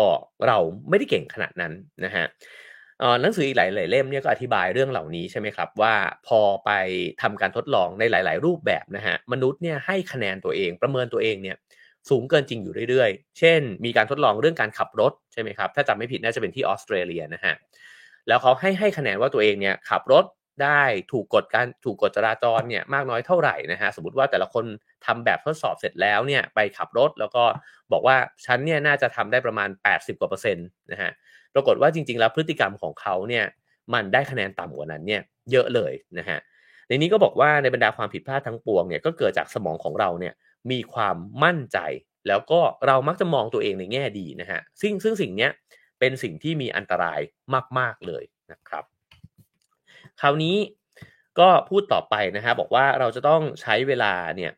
[0.46, 1.72] เราไม่ได้เก่งขนาดนั้น
[2.04, 2.26] นะฮะ
[3.22, 5.94] หนังสืออีกหลายๆเล่มเนี่ยก็อธิบายเรื่องเหล่านี้ใช่ไหมครับว่า
[6.26, 6.70] พอไป
[7.22, 11.56] ทำการทดลองในหลาย ๆ รูปแบบนะฮะมนุษย์เนี่ยให้คะแนนตัวเองประเมินตัวเองเนี่ย
[12.08, 17.54] สูงเกินจริงอยู่เรื่อย ๆ เช่น มีการทดลองเรื่องการขับรถใช่ไหมครับถ้าจำไม่ผิดน่าจะเป็นที่ออสเตรเลียนะฮะ
[18.30, 20.24] แล้วเขาให้ให้คะแนนว่าตัวเองเนี่ยขับรถ
[20.62, 24.64] ได้ถูกกฎการถูกกฎจราจรเนี่ยมากน้อยเท่าไหร่นะฮะสมมติว่าแต่ละคน
[25.06, 27.44] ทำแบบทดสอบเสร็จแล้วเนี่ยไปขับรถแล้วก็
[27.92, 28.16] บอกว่า
[28.46, 31.10] ฉันเนี่ยน่าจะทำได้ประมาณ 80กว่าเปอร์เซ็นต์นะฮะ
[31.54, 33.44] ปรากฏว่าจริง ๆ แล้วพฤติกรรมของเขาเนี่ย
[33.94, 36.38] มันได้คะแนนต่ำกว่านั้นเนี่ยเยอะเลยนะฮะ
[36.88, 40.34] ในนี้ก็บอกว่าในบรรดาความผิดพลาดทั้งปวงเนี่ยก็เกิดจากสมองของเราเนี่ย
[40.70, 41.78] มีความมั่นใจ
[42.28, 45.50] แล้วก็เรามักจะมองตัวเองในแง่ดีนะฮะซึ่งซึ่งสิ่งเนี้ย
[46.00, 47.20] เป็นสิ่งที่มีอันตราย
[47.78, 48.84] มาก ๆเลยนะครับ
[50.20, 50.56] คราวนี้
[51.40, 54.52] ก็พูดต่อไปนะฮะบบอกว่าเราจะต้องใช้เวลาเนี่ย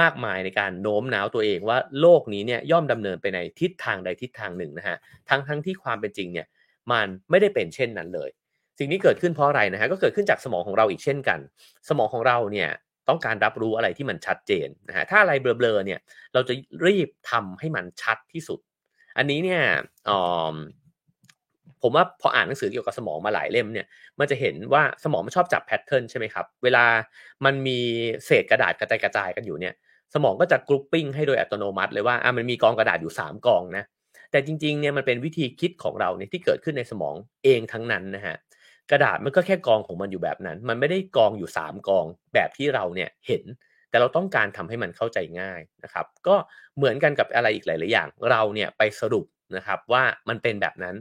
[0.00, 4.96] มากมายในการโน้มน้าวตัวเองว่าโลกนี้เนี่ยย่อมดำเนินไปในทิศทางใดทิศทางหนึ่งนะฮะ
[5.28, 6.46] ทั้งทั้งที่ความเป็นจริงเนี่ย
[6.92, 8.30] มันไม่ได้เป็นเช่นนั้นเลย
[8.78, 11.38] สิ่งนี้เกิดขึ้นเพราะอะไรนะฮะก็เกิดขึ้นจากสมองของเราอีกเช่นกัน
[11.88, 12.70] สมองของเราเนี่ย
[13.08, 16.00] ต้องการรับรู้อะไรที่มันชัดเจนนะฮะถ้าอะไรเบลอๆเนี่ย
[16.34, 16.54] เราจะ
[16.86, 18.60] รีบทำให้มันชัดที่สุด
[19.16, 19.62] อันนี้เนี่ย
[20.08, 20.10] อ
[20.52, 20.54] อ
[21.82, 23.86] ผมว่าพออ่านหนังสือเกี่ยวกับสมองมาหลายเล่มเนี่ย
[24.18, 26.84] มันจะเห็นว่าสมองมันชอบจับ pattern ใช่ไหมครับ เวลา
[27.44, 27.78] มันมี
[28.26, 29.74] เศษกระดาษกระจายกระจายกันอยู่เนี่ย
[30.14, 33.84] สมองก็จะ grouping ให้โดยอัตโนมัติเลยว่าอะมันมีกองกระดาษอยู่ 3กองนะ
[34.30, 37.14] แต่จริงๆเนี่ยมันเป็นวิธีคิดของเราเนี่ยที่เกิดขึ้นในสมอง
[37.44, 38.36] เองทั้งนั้นนะฮะ
[38.90, 43.44] กระดาษมันก็แค่กองของมันอยู่แบบนั้น มันไม่ได้กองอยู่ 3กองแบบที่เราเนี่ยเห็น
[43.90, 46.36] แต่เราต้องการทำให้มันเข้าใจง่ายนะครับ ก็
[46.76, 50.96] เหมือนกันกับอะไรอีกหลาย ๆ อย่าง เราเนี่ยไปสรุปนะครับว่ามันเป็นแบบนั้น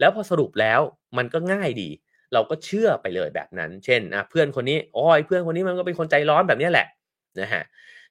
[0.00, 0.80] แล้วพอสรุปแล้ว
[1.16, 1.90] มันก็ง่ายดี
[2.32, 6.86] เราก็เชื่อไปเลยแบบนั้น เช่นเพื่อนคนนี้อ้อยเพื่อนคนนี้มันก็เป็นคนใจร้อนแบบนี้แหละ
[7.40, 7.62] นะฮะ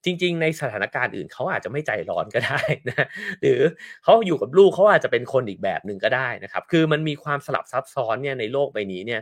[0.06, 3.06] จริง ๆ ในสถานการณ์อื่นเขาอาจจะไม่ใจร้อนก็ได้นะ
[3.42, 3.60] หรือ
[4.04, 9.22] เขาอยู่กับลูกเขาอาจจะเป็นคนอีกแบบหนึ่งก็ได้นะครับ คือมันมีความสลับซับซ้อนเนี่ยในโลกใบนี้เนี่ย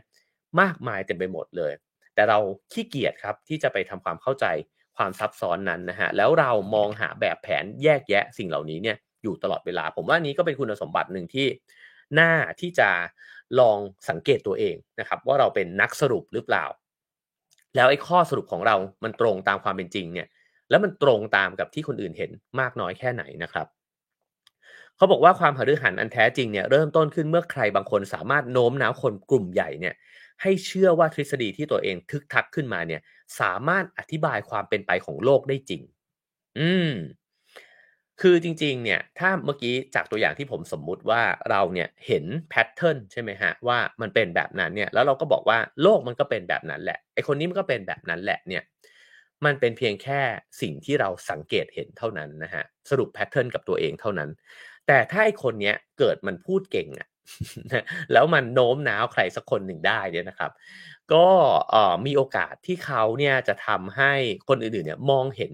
[0.62, 1.74] มากมายเต็มไปหมดเลย
[2.16, 2.40] แต่เรา
[2.72, 4.46] ขี้เกียจครับที่จะไปทำความเข้าใจ
[4.98, 11.48] ความซับซ้อนนั้นนะฮะแล้วเรามองหาแบบแผนแยกแยะสิ่งเหล่านี้เนี่ยอยู่ตลอดเวลา ผมว่านี้ก็เป็นคุณสมบัติหนึ่งที่
[12.16, 12.90] หน่าที่จะ
[13.60, 13.78] ลอง
[14.10, 16.66] สังเกตตัวเองนะครับว่าเราเป็นนักสรุปหรือเปล่า
[17.76, 20.28] แล้วไอ้ข้อสรุปของเรามันตรงตามความเป็นจริงเนี่ย
[20.70, 23.68] แล้วมันตรงตามกับที่คนอื่นเห็นมากน้อยแค่ไหนนะครับ
[24.96, 29.96] เขาบอกว่าความหฤหันอันแท้จริงเนี่ยเริ่มต้นขึ้นเมื่อใครบางคนสามารถโน้มน้าวคนกลุ่มใหญ่เนี่ย
[30.42, 33.02] ให้เชื่อว่าทฤษฎีที่ตัวเองทึกทักขึ้นมาเนี่ย
[33.40, 35.82] สามารถอธิบายความเป็นไปของโลกได้จริง
[36.60, 36.92] อืม
[38.22, 48.64] คือจริงๆ เนี่ย ถ้าเมื่อกี้จากตัวอย่างที่ผมสมมุติว่าเราเนี่ยเห็น pattern ใช่ไหมฮะว่ามันเป็นแบบนั้นเนี่ย แล้วเราก็บอกว่าโลกมันก็เป็นแบบนั้นแหละไอคนนี้มันก็เป็นแบบนั้นแหละเนี่ย
[49.46, 50.22] มันเป็นเพียงแค่
[50.62, 54.30] สิ่งที่เราสังเกตเห็นเท่านั้นนะฮะสรุป pattern กับตัวเองเท่านั้น
[54.88, 57.08] แต่ถ้าไอคนเนี้ยเกิดมันพูดเก่งอะ
[58.14, 60.52] แล้วมันโน้มน้าวใครสักคนหนึ่งได้เนี่ยนะครับ
[61.14, 61.28] ก็
[62.06, 64.14] มีโอกาสที่เขาเนี่ยจะทำให้
[64.50, 65.54] คนอื่นๆเนี่ยมองเห็น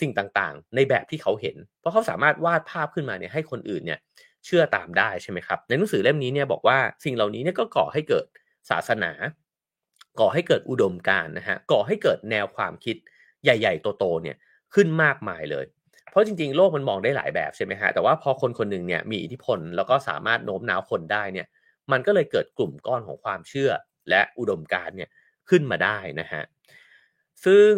[0.00, 3.98] สิ่งต่างๆ ในแบบที่เขาเห็น เพราะเขาสามารถวาดภาพขึ้นมาเนี่ยให้คนอื่นเนี่ย
[4.44, 8.24] เชื่อตามได้ใช่ไหมครับ ในหนังสือเล่มนี้เนี่ยบอกว่าสิ่งเหล่านี้เนี่ยก็ก่อให้เกิด
[8.70, 9.12] ศาสนา
[10.20, 12.96] ก่อให้เกิดอุดมการนะฮะก่อให้เกิดแนวความคิด
[13.44, 14.36] ใหญ่ๆโตๆเนี่ย
[14.74, 15.64] ขึ้นมากมายเลย
[16.10, 21.46] เพราะจริงๆ โลกมันมองได้หลายแบบใช่ไหมฮะ แต่ว่าพอคนคนหนึ่งเนี่ยมีอิทธิพลแล้วก็สามารถโน้มน้าวคนได้เนี่ย
[21.92, 23.70] มันก็เลยเกิดกลุ่มก้อนของความเชื่อ
[24.10, 25.08] และอุดมการเนี่ย
[25.50, 26.42] ขึ้นมาได้นะฮะ
[27.44, 27.72] ซึ่ง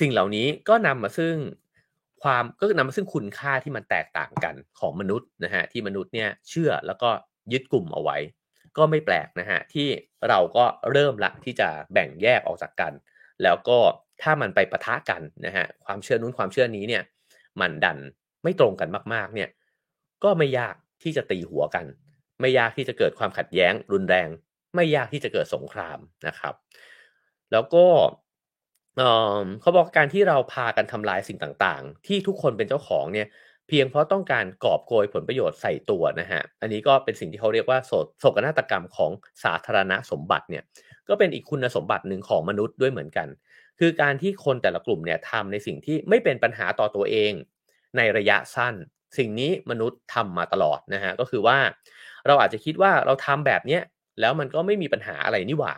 [0.00, 1.34] สิ่งเหล่านี้ก็นำมาซึ่ง
[2.22, 7.10] ความก็นำมาซึ่งคุณค่าที่มันแตกต่างกันของมนุษย์นะฮะที่มนุษย์เนี่ยเชื่อแล้วก็
[7.52, 8.16] ยึดกลุ่มเอาไว้
[8.76, 9.88] ก็ไม่แปลกนะฮะที่
[10.28, 12.92] เราก็เริ่มละที่จะแบ่งแยกออกจากกัน
[13.42, 13.78] แล้วก็
[14.22, 17.02] ถ้ามันไปปะทะกันนะฮะความเชื่อนู้นความเชื่อนี้เนี่ย
[17.60, 17.98] มันดัน
[18.42, 19.48] ไม่ตรงกันมากๆเนี่ย
[20.24, 21.84] ก็ไม่ยากที่จะตีหัวกัน
[22.40, 24.28] ไม่ยากที่จะเกิดความขัดแย้งรุนแรง
[24.74, 26.54] ไม่ยากที่จะเกิดสงครามนะครับ
[27.52, 27.86] แล้วก็
[29.60, 33.26] เขาบอกการที่เราพากันทำลายสิ่งต่างๆ ที่ทุกคนเป็นเจ้าของเนี่ย
[33.68, 39.10] เพียงเพราะต้องการกอบโกยผลประโยชน์ใส่ตัวนะฮะ อันนี้ก็เป็นสิ่งที่เขาเรียกว่าโศโศกนาฏกรรมของ
[39.44, 40.62] สาธารณสมบัติเนี่ย
[41.08, 43.28] ก็เป็นอีกคุณสมบัติหนึ่งของมนุษย์ด้วยเหมือนกัน
[43.78, 47.32] คือการที่คนแต่ละกลุ่มเนี่ยทำในสิ่งที่ไม่เป็นปัญหาต่อตัวเอง
[47.96, 48.74] ในระยะสั้น
[49.18, 51.58] สิ่งนี้มนุษย์ทำมาตลอดนะฮะ ก็คือว่า
[52.26, 53.82] เราอาจจะคิดว่าเราทำแบบเนี้ย
[54.20, 55.74] แล้วมันก็ไม่มีปัญหาอะไรนี่หว่า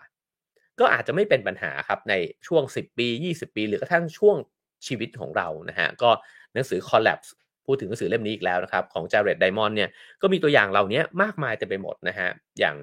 [0.80, 2.14] ก็อาจจะไม่เป็นปัญหาครับใน
[2.46, 4.36] ช่วง 10 ปี 20 ปี หรือกระทั่งช่วง
[4.86, 6.10] ชีวิตของเรานะฮะก็
[6.54, 7.30] หนังสือ Collapse
[7.66, 9.90] พูดถึงหนังสือเล่มนี้อีกแล้วนะครับของ Jared Diamond เนี่ย
[10.22, 12.76] ก็มีตัวอย่างเหล่านี้มากมายเต็มไปหมดนะฮะอย่าง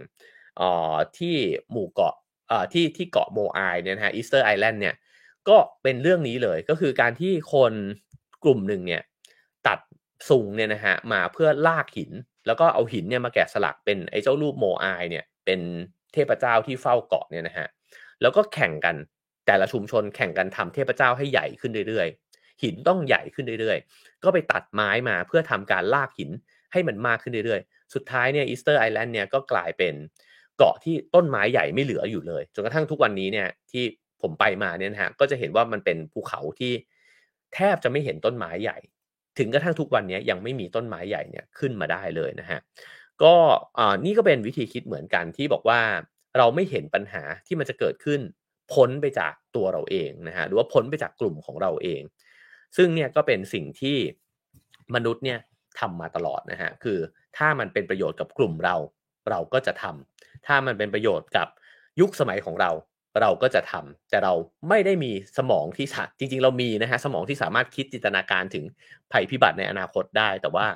[0.59, 0.61] อ
[0.93, 1.35] อที่
[1.71, 2.15] หมู่เกาะ
[2.51, 4.95] อ่อที่ที่เกาะโมไอเนี่ยนะฮะอีสเตอร์ไอแลนด์เนี่ย
[5.49, 7.73] ก็เป็นเรื่องนี้เลยก็คือการที่คน
[8.43, 9.01] กลุ่มหนึ่งเนี่ย
[9.67, 9.79] ตัด
[10.29, 12.11] ซุงเนี่ยนะฮะมาเพื่อลากหิน
[12.47, 15.59] แล้วก็เอาหินเนี่ยมาแกะสลักเป็นไอ้เจ้ารูปโมไอเนี่ยเป็น
[16.13, 17.67] เทพเจ้าที่เฝ้าเกาะเนี่ยนะฮะ
[18.21, 18.95] แล้วก็แข่งกัน
[19.47, 26.29] แต่ละชุมชนแข่งกันทำเทพเจ้าให้ใหญ่ขึ้นเรื่อยๆ หินต้องใหญ่ขึ้นเรื่อยๆ ก็ไปตัดไม้มาเพื่อทำการลากหิน
[26.71, 29.93] ให้มันมากขึ้นเรื่อยๆ สุดท้ายเนี่ย Easter Island เนี่ยก็กลายเป็น
[30.57, 33.83] เกาะที่ต้นไม้ใหญ่ไม่เหลืออยู่เลย จนกระทั่งทุกวันนี้เนี่ยที่
[34.21, 36.73] ผมไปมาเนี่ยนะฮะก็จะเห็นว่ามันเป็นภูเขาที่
[37.53, 38.77] แทบจะไม่เห็นต้นไม้ใหญ่
[39.37, 42.59] ถึงกระทั่งทุกวันนี้ยังไม่มีต้นไม้ใหญ่เนี่ยขึ้นมาได้เลยนะฮะ
[43.23, 43.33] ก็
[43.77, 45.79] อ่านี่ก็เป็นวิธีคิดเหมือนกันที่บอกว่า
[46.37, 48.21] เราไม่เห็นปัญหาที่มันจะเกิดขึ้น
[48.73, 52.01] พ้นไปจากตัวเราเองนะฮะหรือว่าพ้นไปจากกลุ่มของเราเอง
[52.77, 53.97] ซึ่งเนี่ยก็เป็นสิ่งที่
[54.95, 55.39] มนุษย์เนี่ย
[55.79, 56.99] ทำมาตลอดนะฮะคือ
[57.37, 58.75] ถ้ามันเป็นประโยชน์กับกลุ่มเรา
[59.29, 61.47] เราก็จะทำถ้ามันเป็นประโยชน์กับ
[61.99, 62.71] ยุคสมัยของเรา
[63.21, 64.33] เราก็จะทำแต่เรา
[64.69, 65.87] ไม่ได้มีสมองที่
[66.19, 68.63] จริง ๆ เรามีนะฮะสมองที่สามารถคิดจินตนาการถึง
[69.11, 70.67] ภัยพิบัติในอนาคตได้ แต่ว่า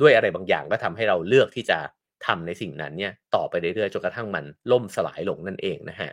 [0.00, 1.78] ด้วยอะไรบางอย่างก็ทำให้เราเลือกที่จะ
[2.26, 6.10] ทำในสิ่งนั้นเนี่ยต่อไปเรื่อยๆจนกระทั่งมันล่มสลายลงนั่นเองนะฮะ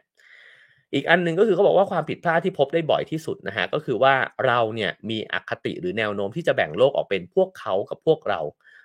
[0.93, 4.13] อีกอันหนึ่งก็คือเขาบอกว่าความผิดพลาดที่พบได้บ่อยที่สุดนะฮะก็คือว่า
[4.45, 8.39] เราเนี่ยมีอคติหรือแนวโน้มที่จะแบ่งโลกออกเป็นพวกเขากับพวกเรา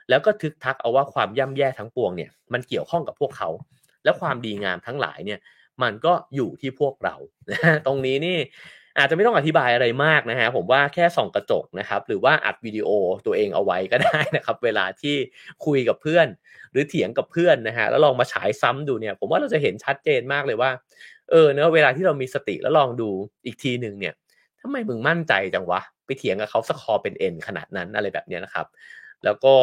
[0.08, 3.48] แล้วก็ทึกทักเอาว่าความย่ำแย่ทั้งปวงเนี่ยมันเกี่ยวข้องกับพวกเขา
[4.04, 5.40] และความดีงามทั้งหลายเนี่ย
[5.82, 7.16] มันก็อยู่ที่พวกเรา
[7.86, 8.38] ตรงนี้นี่
[8.98, 12.88] อาจจะไม่ต้องอธิบายอะไรมากนะฮะผมว่าแค่ส่องกระจกนะครับ หรือว่าอัดวิดีโอ
[13.26, 15.14] ตัวเองเอาไว้ก็ได้นะครับ เวลาที่
[15.66, 16.26] คุยกับเพื่อน
[16.72, 20.70] หรือเถียงกับเพื่อนนะฮะแล้วลองมาฉายซ้ำดูเนี่ย ผมว่าเราจะเห็นชัดเจนมากเลยว่า
[21.30, 23.08] เออเนอะเวลาที่เรามีสติแล้วลองดู
[23.44, 24.14] อีกทีหนึ่งเนี่ย
[24.60, 28.66] ทำไมมึงมั่นใจจังวะไปเถียงกับเขาสคอเป็นเอ็นขนาดนั้นอะไรแบบนี้นะครับ
[29.24, 29.54] แล้วก็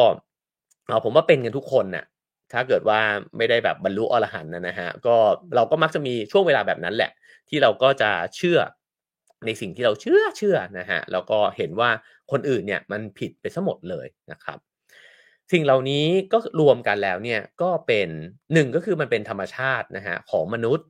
[0.86, 2.04] เอาผมว่าเป็นกันทุกคนน่ะ
[2.52, 3.00] ถ้าเกิดว่า
[3.36, 5.16] ไม่ได้แบบบรรลุอรหันต์นะฮะก็
[5.56, 7.10] เราก็มักจะมีช่วงเวลาแบบนั้นแหละ
[7.48, 8.58] ที่เราก็จะเชื่อ
[9.46, 11.90] ในสิ่งที่เราเชื่อเชื่อนะฮะแล้วก็เห็นว่า
[12.30, 14.58] คนอื่นเนี่ยมันผิดไปซะหมดเลยนะครับ
[15.52, 18.08] สิ่งเหล่านี้ก็รวมกันแล้วเนี่ยก็เป็น
[18.52, 20.86] หนึ่งก็คือมันเป็นธรรมชาตินะฮะของมนุษย์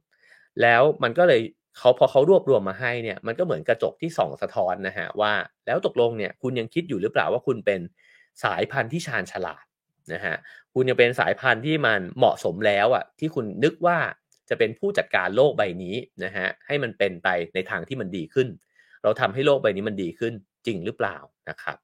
[0.62, 1.40] แล้วมันก็เลย
[1.78, 5.32] เขาพอเขารวบรวมมาให้เนี่ยมันก็เหมือนกระจกที่ส่องสะท้อนนะฮะว่า
[5.66, 7.80] แล้วตกลงเนี่ยคุณยังคิดอยู่หรือเปล่าว่าคุณเป็น
[8.44, 9.64] สายพันธุ์ที่ชาญฉลาด
[10.12, 10.34] นะฮะ
[10.74, 13.98] คุณยังเป็นสายพันธุ์ที่มันเหมาะสมแล้วอะที่คุณนึกว่า
[14.52, 18.48] จะเป็นผู้จัดการโลกใบนี้นะฮะให้มันเป็นไปในทางที่มันดีขึ้น
[19.02, 20.32] เราทำให้โลกใบนี้มันดีขึ้น
[20.66, 21.16] จริงหรือเปล่า
[21.48, 21.78] นะครับ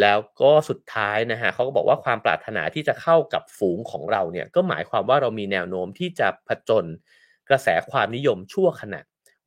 [0.00, 6.84] แล้วก็สุดท้ายนะฮะเขาก็บอกว่าความปรารถนาที่จะเข้ากับฝูงของเราเนี่ยก็หมายความว่าเรามีแนวโน้มที่จะผจญ
[7.48, 9.00] กระแสความนิยมชั่วขณะ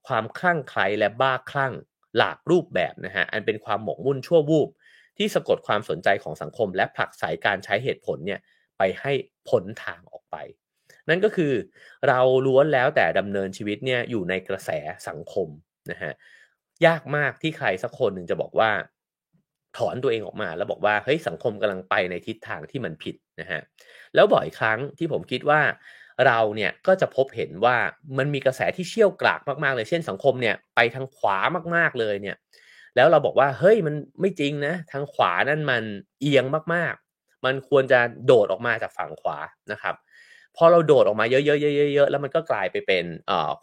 [0.08, 1.74] ความคลั่งไคล้และบ้าคลั่ง
[2.18, 4.70] หลากรูปแบบนะฮะอันเป็นความหมกมุ่นชั่ววูบ
[5.18, 8.40] ที่สะกดความสนใจของสังคม และผลักไสการใช้เหตุผลเนี่ย
[8.78, 9.14] ไปให้
[9.50, 10.36] พ้นทางออกไป
[11.10, 11.54] นั่นก็คือ
[12.08, 14.70] เราล้วนแล้วแต่ดำเนินชีวิตเนี่ยอยู่ในกระแส
[15.08, 15.48] สังคม
[15.92, 16.14] นะฮะ
[16.86, 18.72] ยากมากที่ใครสักคนหนึ่งจะบอกว่า
[19.78, 23.62] ถอนตัวเองออกมาแล้วบอกว่าเฮ้ยสังคมกำลังไปในทิศทางที่มันผิดนะฮะ
[24.16, 25.62] แล้วบ่อยครั้งที่ผมคิดว่า
[26.28, 27.78] เราเนี่ยก็จะพบเห็นว่า
[28.18, 31.38] มันมีกระแสที่เชี่ยวกรากมากๆเลยเช่นสังคมเนี่ยไปทางขวา
[31.76, 32.38] มากๆเลยเนี่ย
[32.96, 35.84] แล้วเราบอกว่าเฮ้ยมันไม่จริงนะทางขวานั่นมัน
[36.22, 39.38] เอียงมากๆ มันควรจะโดดออกมาจากฝั่งขวา
[39.72, 39.96] นะครับ
[40.60, 43.06] พอเราโดดออกมาเยอะๆๆๆแล้วมันก็กลายไปเป็น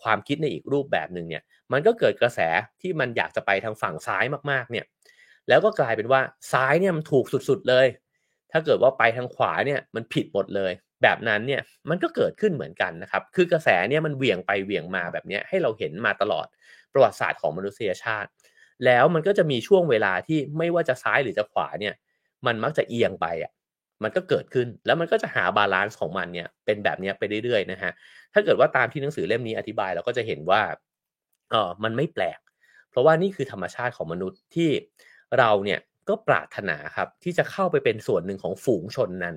[0.03, 1.43] ความคิดในอีกรูปแบบหนึ่งเนี่ย
[1.73, 2.41] มันก็เกิดกระแส
[2.83, 4.85] ที่มันอยากจะไปทางฝั่งซ้ายมากๆ เนี่ย
[5.49, 6.21] แล้วก็กลายเป็นว่า
[6.53, 7.87] ซ้ายเนี่ยมันถูกสุดๆเลย
[8.53, 10.73] ถ้าเกิดว่าไปทางขวาเนี่ยมันผิดหมดเลย
[11.03, 16.47] แบบนั้นเนี่ยมันก็เกิดขึ้นเหมือนกันนะครับ คือกระแสเนี่ยมันเหวี่ยงไปเหวี่ยงมาแบบนี้ให้เราเห็นมาตลอด
[16.93, 18.29] ประวัติศาสตร์ของมนุษยชาติ
[18.85, 21.95] แล้วมันก็จะมีช่วงเวลาที่ไม่ว่าจะซ้ายหรือจะขวาเนี่ย
[22.47, 23.53] มันมักจะเอียงไปอะ
[24.03, 27.93] มันก็เกิดขึ้นแล้วมันก็จะหา balance ของมันเนี่ยเป็นแบบนี้ไปเรื่อยๆนะฮะ
[28.33, 30.63] ถ้าเกิดว่าตามที่หนังสือเล่มนี้อธิบายเราก็จะเห็นว่า
[31.51, 32.39] เออมันไม่แปลก
[32.91, 34.71] เพราะว่านี่คือธรรมชาติของมนุษย์ที่
[35.39, 39.37] เราเนี่ยก็ปรารถนาครับที่จะเข้าไปเป็นส่วนหนึ่งของฝูงชนนั้น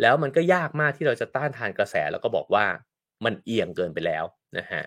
[0.00, 2.64] แล้วมันก็ยากมากที่เราจะต้านทานกระแสแล้วก็บอกว่า
[3.24, 4.24] มันเอียงเกินไปแล้ว
[4.58, 4.82] นะฮะ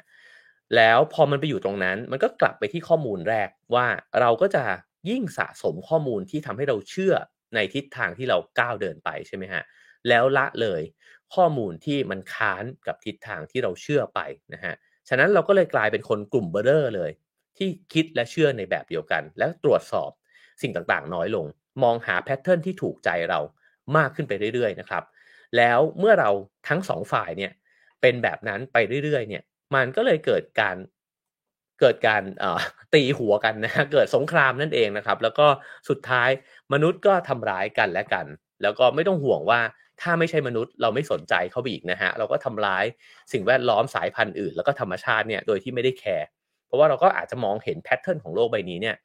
[0.76, 3.88] แล้วพอมันไปอยู่ตรงนั้น มันก็กลับไปที่ข้อมูลแรกว่า
[4.20, 4.64] เราก็จะ
[5.10, 7.14] ยิ่งสะสมข้อมูลที่ทำให้เราเชื่อ
[7.56, 9.64] ในทิศทางที่เราก้าวเดินไปใช่ไหมฮะ
[10.10, 10.82] แล้วละเลย
[11.36, 14.20] ข้อมูลที่มันค้านกับทิศทางที่เราเชื่อไป
[14.54, 14.74] นะฮะ
[15.10, 17.12] ฉะนั้นเราก็เลยกลายเป็นคนกลุ่มเบอร์เรอร์เลย
[17.58, 20.12] ที่คิดและเชื่อในแบบเดียวกัน แล้วตรวจสอบ
[20.62, 21.46] สิ่งต่างๆ น้อยลง
[21.84, 23.40] มองหาแพทเทิร์นที่ถูกใจเรา
[23.98, 25.04] มากขึ้นไปเรื่อยๆนะครับ
[25.58, 26.30] แล้วเมื่อเรา
[26.68, 27.52] ทั้งสองฝ่ายเนี่ย
[28.02, 29.44] เป็นแบบนั้นไปเรื่อยๆเนี่ย
[29.76, 30.76] มันก็เลยเกิดการ
[31.84, 32.24] เกิดการ
[32.94, 35.48] ตีหัวกันนะเกิดสงครามนั่นเองนะครับ แล้วก็
[35.90, 36.30] สุดท้าย
[36.74, 38.26] มนุษย์ก็ทำร้ายกันและกัน
[38.62, 39.60] แล้วก็ไม่ต้องห่วงว่า
[40.02, 42.86] ถ้าไม่ใช่มนุษย์เราไม่สนใจเขาอีกนะฮะเราก็ทำร้าย
[43.32, 46.28] สิ่งแวดล้อมสายพันธุ์อื่น แล้วก็ธรรมชาติเนี่ยโดยที่ไม่ได้ care
[46.68, 48.96] เพราะว่าเราก็อาจจะมองเห็น pattern ของโลกใบนี้เนี่ย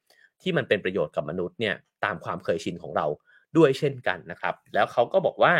[0.41, 1.75] ที่มันเป็นประโยชน์กับมนุษย์เนี่ย
[2.05, 3.05] ตามความเคยชินของเรา
[3.57, 5.53] ด้วยเช่นกันนะครับ แล้วเขาก็บอกว่า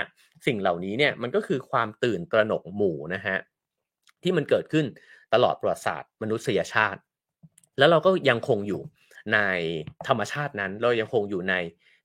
[0.45, 3.37] สิ่งเหล่านี้เนี่ยมันก็คือความตื่นตระหนกหมู่นะฮะ
[4.23, 4.85] ที่มันเกิดขึ้น
[5.33, 6.99] ตลอดประวัติศาสตร์มนุษยชาติ
[7.79, 8.81] แล้วเราก็ยังคงอยู่
[9.33, 9.37] ใน
[10.07, 11.53] ธรรมชาตินั้น เรายังคงอยู่ใน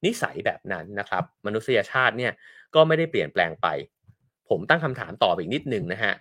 [0.05, 2.33] นิสัยแบบนั้นนะครับ มนุษยชาติเนี่ย
[2.75, 3.66] ก็ไม่ได้เปลี่ยนแปลงไป
[4.49, 6.14] ผมตั้งคำถามต่ออีกนิดหนึ่งนะฮะ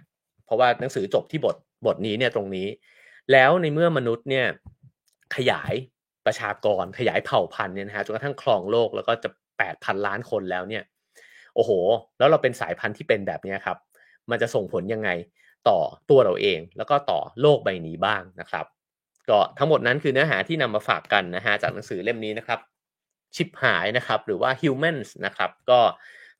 [0.45, 2.67] เพราะว่าหนังสือจบที่บทบทนี้เนี่ยตรงนี้
[3.31, 4.45] แล้วในเมื่อมนุษย์เนี่ย
[5.35, 5.73] ขยาย
[6.25, 10.83] ประชากรขยายเผ่าพันธุ์เนี่ยนะฮะจนกระทั่งครองโลกแล้วก็จะแปดพันล้านคนแล้วเนี่ย
[11.55, 11.71] โอ้โห
[12.17, 13.77] แล้วเราเป็นสายพันธุ์ที่เป็นแบบนี้ครับ
[14.29, 15.09] มันจะส่งผลยังไง
[15.69, 15.79] ต่อ
[16.09, 18.65] ตัวเราเอง แล้วก็ต่อโลกใบนี้บ้างนะครับ
[19.29, 22.59] ก็ทั้งหมดนั้นคือเนื้อหาที่นำมาฝากกันนะฮะจากหนังสือเล่มนี้นะครับ
[23.35, 25.79] ชิปหายนะครับ หรือว่า Humans นะครับ ก็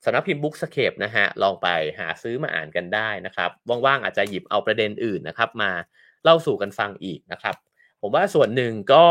[0.04, 1.68] สำนักพิมพ์บุ๊กสเคปนะฮะลองไป
[1.98, 3.50] หาซื้อมาอ่านกันได้นะครับ
[3.86, 5.70] ว่างๆอาจจะหยิบเอาประเด็นอื่นนะครับ มา
[6.24, 7.54] เล่าสู่กันฟังอีกนะครับ
[8.00, 9.06] ผมว่าส่วนหนึ่งก็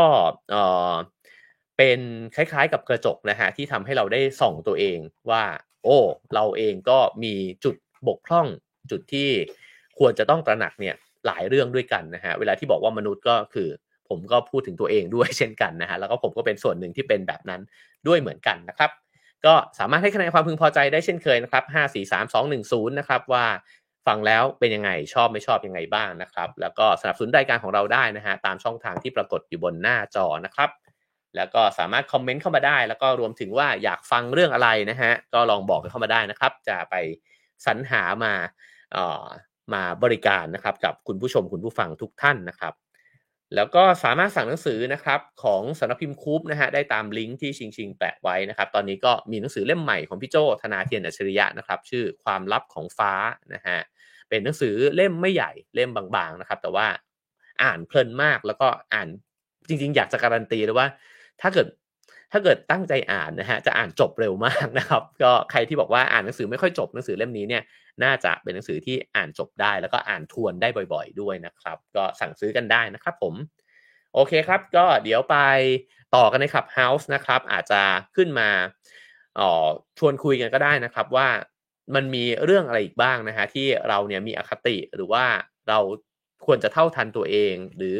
[1.78, 2.00] เป็น
[2.34, 4.98] คล้ายๆกับกระจกนะฮะที่ทำให้เราได้ส่องตัวเอง
[5.30, 5.44] ว่า
[5.84, 5.98] โอ้
[6.34, 8.46] เราเองก็มีจุดบกพร่อง
[8.90, 9.30] จุดที่
[9.98, 10.96] ควรจะต้องตระหนักเนี่ย
[11.26, 13.68] หลายเรื่องด้วยกันนะฮะเวลาที่บอกว่ามนุษย์ก็คือ
[14.08, 17.60] ผมก็พูดถึงตัวเองด้วยเช่นกันนะฮะแล้วก็ผมก็เป็นส่วนหนึ่งที่เป็นแบบนั้น
[18.08, 18.90] ด้วยเหมือนกันนะครับ
[19.46, 23.44] ก็สามารถให้คะแนนความพึงพอใจได้เช่นเคยนะครับ5 4 3 2 1 0นะครับว่า
[24.06, 30.70] ฟังแล้วเป็นยังไงชอบไม่ชอบยังไงบ้างนะครับ แล้วก็สนับสนุนรายการของเราได้นะฮะตามช่องทางที่ปรากฏอยู่บนหน้าจอนะครับ
[31.36, 36.94] แล้วก็สามารถคอมเมนต์เข้ามาได้ แล้วก็รวมถึงว่าอยากฟังเรื่องอะไรนะฮะก็ลองบอกกันเข้ามาได้นะครับ จะไป
[37.66, 38.32] สรรหามา
[38.96, 39.24] อ่อ
[39.72, 42.74] มาบริการนะครับกับคุณผู้ชมคุณผู้ฟังทุกท่านนะครับ
[43.54, 53.12] แล้วก็สามารถสั่งหนังสือนะครับของสำนักพิมพ์คูปนะฮะได้ตามลิงก์ที่ชิงชิงแปะไว้นะครับ ตอนนี้ก็มีหนังสือเล่มใหม่ของพี่โจธนาเทียนอัจฉริยะนะครับ ชื่อความลับของฟ้า
[53.54, 53.78] นะฮะ
[54.28, 56.86] เป็นหนังสือเล่มไม่ใหญ่เล่มบางๆนะครับ แต่ว่า
[57.62, 59.08] อ่านเพลินมากแล้วก็อ่าน
[59.68, 60.86] จริง ๆ อยากจะการันตีเลยว่า
[61.40, 61.66] ถ้าเกิด
[62.32, 67.62] ถ้าเกิดตั้งใจอ่านนะฮะจะอ่านจบเร็วมากนะครับ ก็ใครที่บอกว่าอ่านหนังสือไม่ค่อยจบหนังสือเล่มนี้เนี่ย
[68.04, 73.34] น่าจะเป็นหนังสือที่อ่านจบได้ แล้วก็อ่านทวนได้บ่อย ๆ ด้วยนะครับ ก็สั่งซื้อกันได้นะครับผม
[74.14, 75.36] โอเคครับ ก็เดี๋ยวไป
[76.16, 77.82] ต่อกันในคลับเฮาส์นะครับ อาจจะ
[78.16, 78.48] ขึ้นมา
[79.38, 79.66] ออ
[79.98, 81.28] ชวนคุยกันก็ได้นะครับว่า
[81.94, 85.24] มันมีเรื่องอะไรอีกบ้างนะฮะที่เราเนี่ยมีอคติหรือว่า
[85.68, 85.78] เรา
[86.46, 87.98] ควรจะเท่าทันตัวเอง หรือ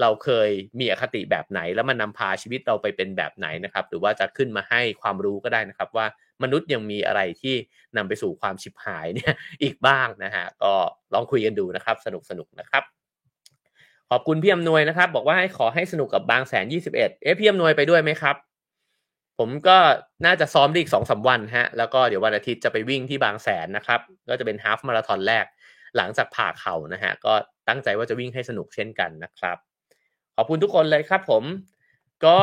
[0.00, 6.06] เราเคยมีอคติแบบไหน แล้วมันนาพาชีวิตเราไปเป็นแบบไหนนะครับ หรือว่าจะขึ้นมาให้ความรู้ก็ได้นะครับ ว่า
[6.42, 7.54] มนุษย์ยังมีอะไรที่
[7.96, 10.72] นำไปสู่ความชิบหายเนี่ยอีกบ้างนะฮะก็
[11.14, 12.82] ลองคุยกันดูนะครับ สนุกสนุกนะครับ
[14.10, 18.36] ขอบคุณพี่อำนวยนะครับ บอกว่าให้ขอให้สนุกกับบางแสนยี่สิบเอ็ดเอ๊ะพี่อำนวยไปด้วยไหมครับ
[19.38, 19.78] ผมก็
[20.26, 25.44] น่าจะซ้อมอีกสองสาวันฮะ แล้วก็เดี๋ยววันอาทิตย์จะไปวิ่งที่บางแสนนะครับ ก็จะเป็น half marathon แรก
[25.96, 27.32] หลังจากผ่าเข่านะฮะ ก็
[27.68, 29.58] ตั้งใจว่าจะวิ่งให้สนุกเช่นกันนะครับ
[30.36, 31.44] ขอบคุณทุกคนเลยครับผม
[32.24, 32.38] ก็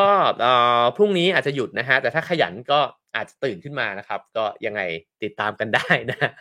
[0.95, 2.79] พรุ่งนี้อาจจะหยุดนะฮะ แต่ถ้าขยันก็
[3.15, 4.81] อาจจะตื่นขึ้นมานะครับ ก็ยังไง
[5.23, 6.31] ติดตามกันได้นะ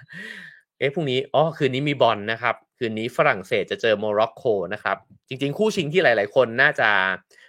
[0.78, 4.44] เอ๊ะพรุ่งนี้อ๋อคืนนี้มีบอลนะครับ คืนนี้ฝรั่งเศสจะเจอโมร็อกโก
[4.74, 4.96] นะครับ
[5.28, 6.88] จริง ๆ คู่ชิงที่หลาย ๆ คนน่าจะ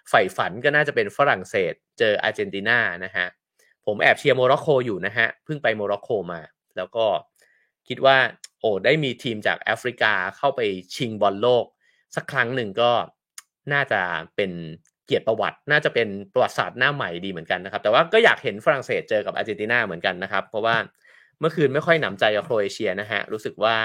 [0.09, 3.27] ใฝ่ฝันก็น่าจะเป็นฝรั่งเศส เจออาร์เจนตินานะฮะ
[3.85, 6.41] ผมแอบเชียร์โมร็อกโกอยู่นะฮะเพิ่งไปโมร็อกโกมา
[6.77, 7.05] แล้วก็
[7.87, 8.17] คิดว่า
[8.59, 10.61] โอ้ได้มีทีมจากแอฟริกาเข้าไป
[10.95, 11.65] ชิงบอลโลก
[12.15, 12.91] สักครั้งหนึ่งก็
[13.74, 14.01] น่าจะ
[14.36, 14.51] เป็น
[15.05, 20.76] เกียรติประวัติ น่าจะเป็นประวัติศาสตร์หน้าใหม่ดีเหมือนกันนะครับ แต่ว่าก็อยากเห็นฝรั่งเศสเจอกับอาร์เจนตินาเหมือนกันนะครับ เพราะว่า
[21.39, 23.76] เมื่อคืนไม่ค่อยหนำใจกับโครเอเชียนะฮะ รู้สึกว่า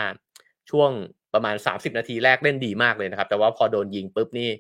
[0.71, 0.91] ช่วง
[1.35, 4.51] ประมาณ 30 นาทีแรกเล่นดีมากเลยนะครับ แต่ว่าพอโดนยิงปุ๊บนี่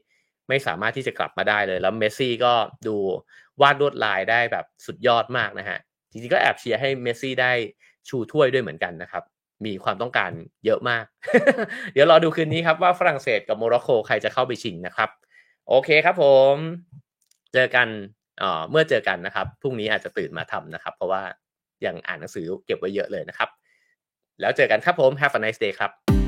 [0.48, 2.52] ไม่สามารถที่จะกลับมาได้เลย แล้วเมสซี่ก็
[2.86, 2.96] ดู
[3.60, 5.78] วาดลวดลายได้แบบสุดยอดมากนะฮะ
[6.10, 7.52] จริงๆก็แอบเชียร์ให้เมสซี่ได้
[8.08, 9.22] ชูถ้วยด้วยเหมือนกันนะครับ
[9.64, 10.30] มีความต้องการ
[10.66, 11.04] เยอะมาก
[11.92, 15.10] เดี๋ยวรอดูคืนนี้ครับว่าฝรั่งเศสกับโมร็อกโกใครจะเข้าไปชิงนะครับ
[15.68, 16.54] โอเคครับผม
[17.54, 17.88] เจอกัน
[18.70, 21.22] เมื่อเจอกันนะครับพรุ่งนี้อาจจะตื่นมาทำนะครับ เพราะว่า
[21.86, 23.48] ยังอ่านหนังสือเก็บไว้เยอะเลยนะครับ
[24.40, 26.25] แล้วเจอกันครับผม Have a nice day ครับ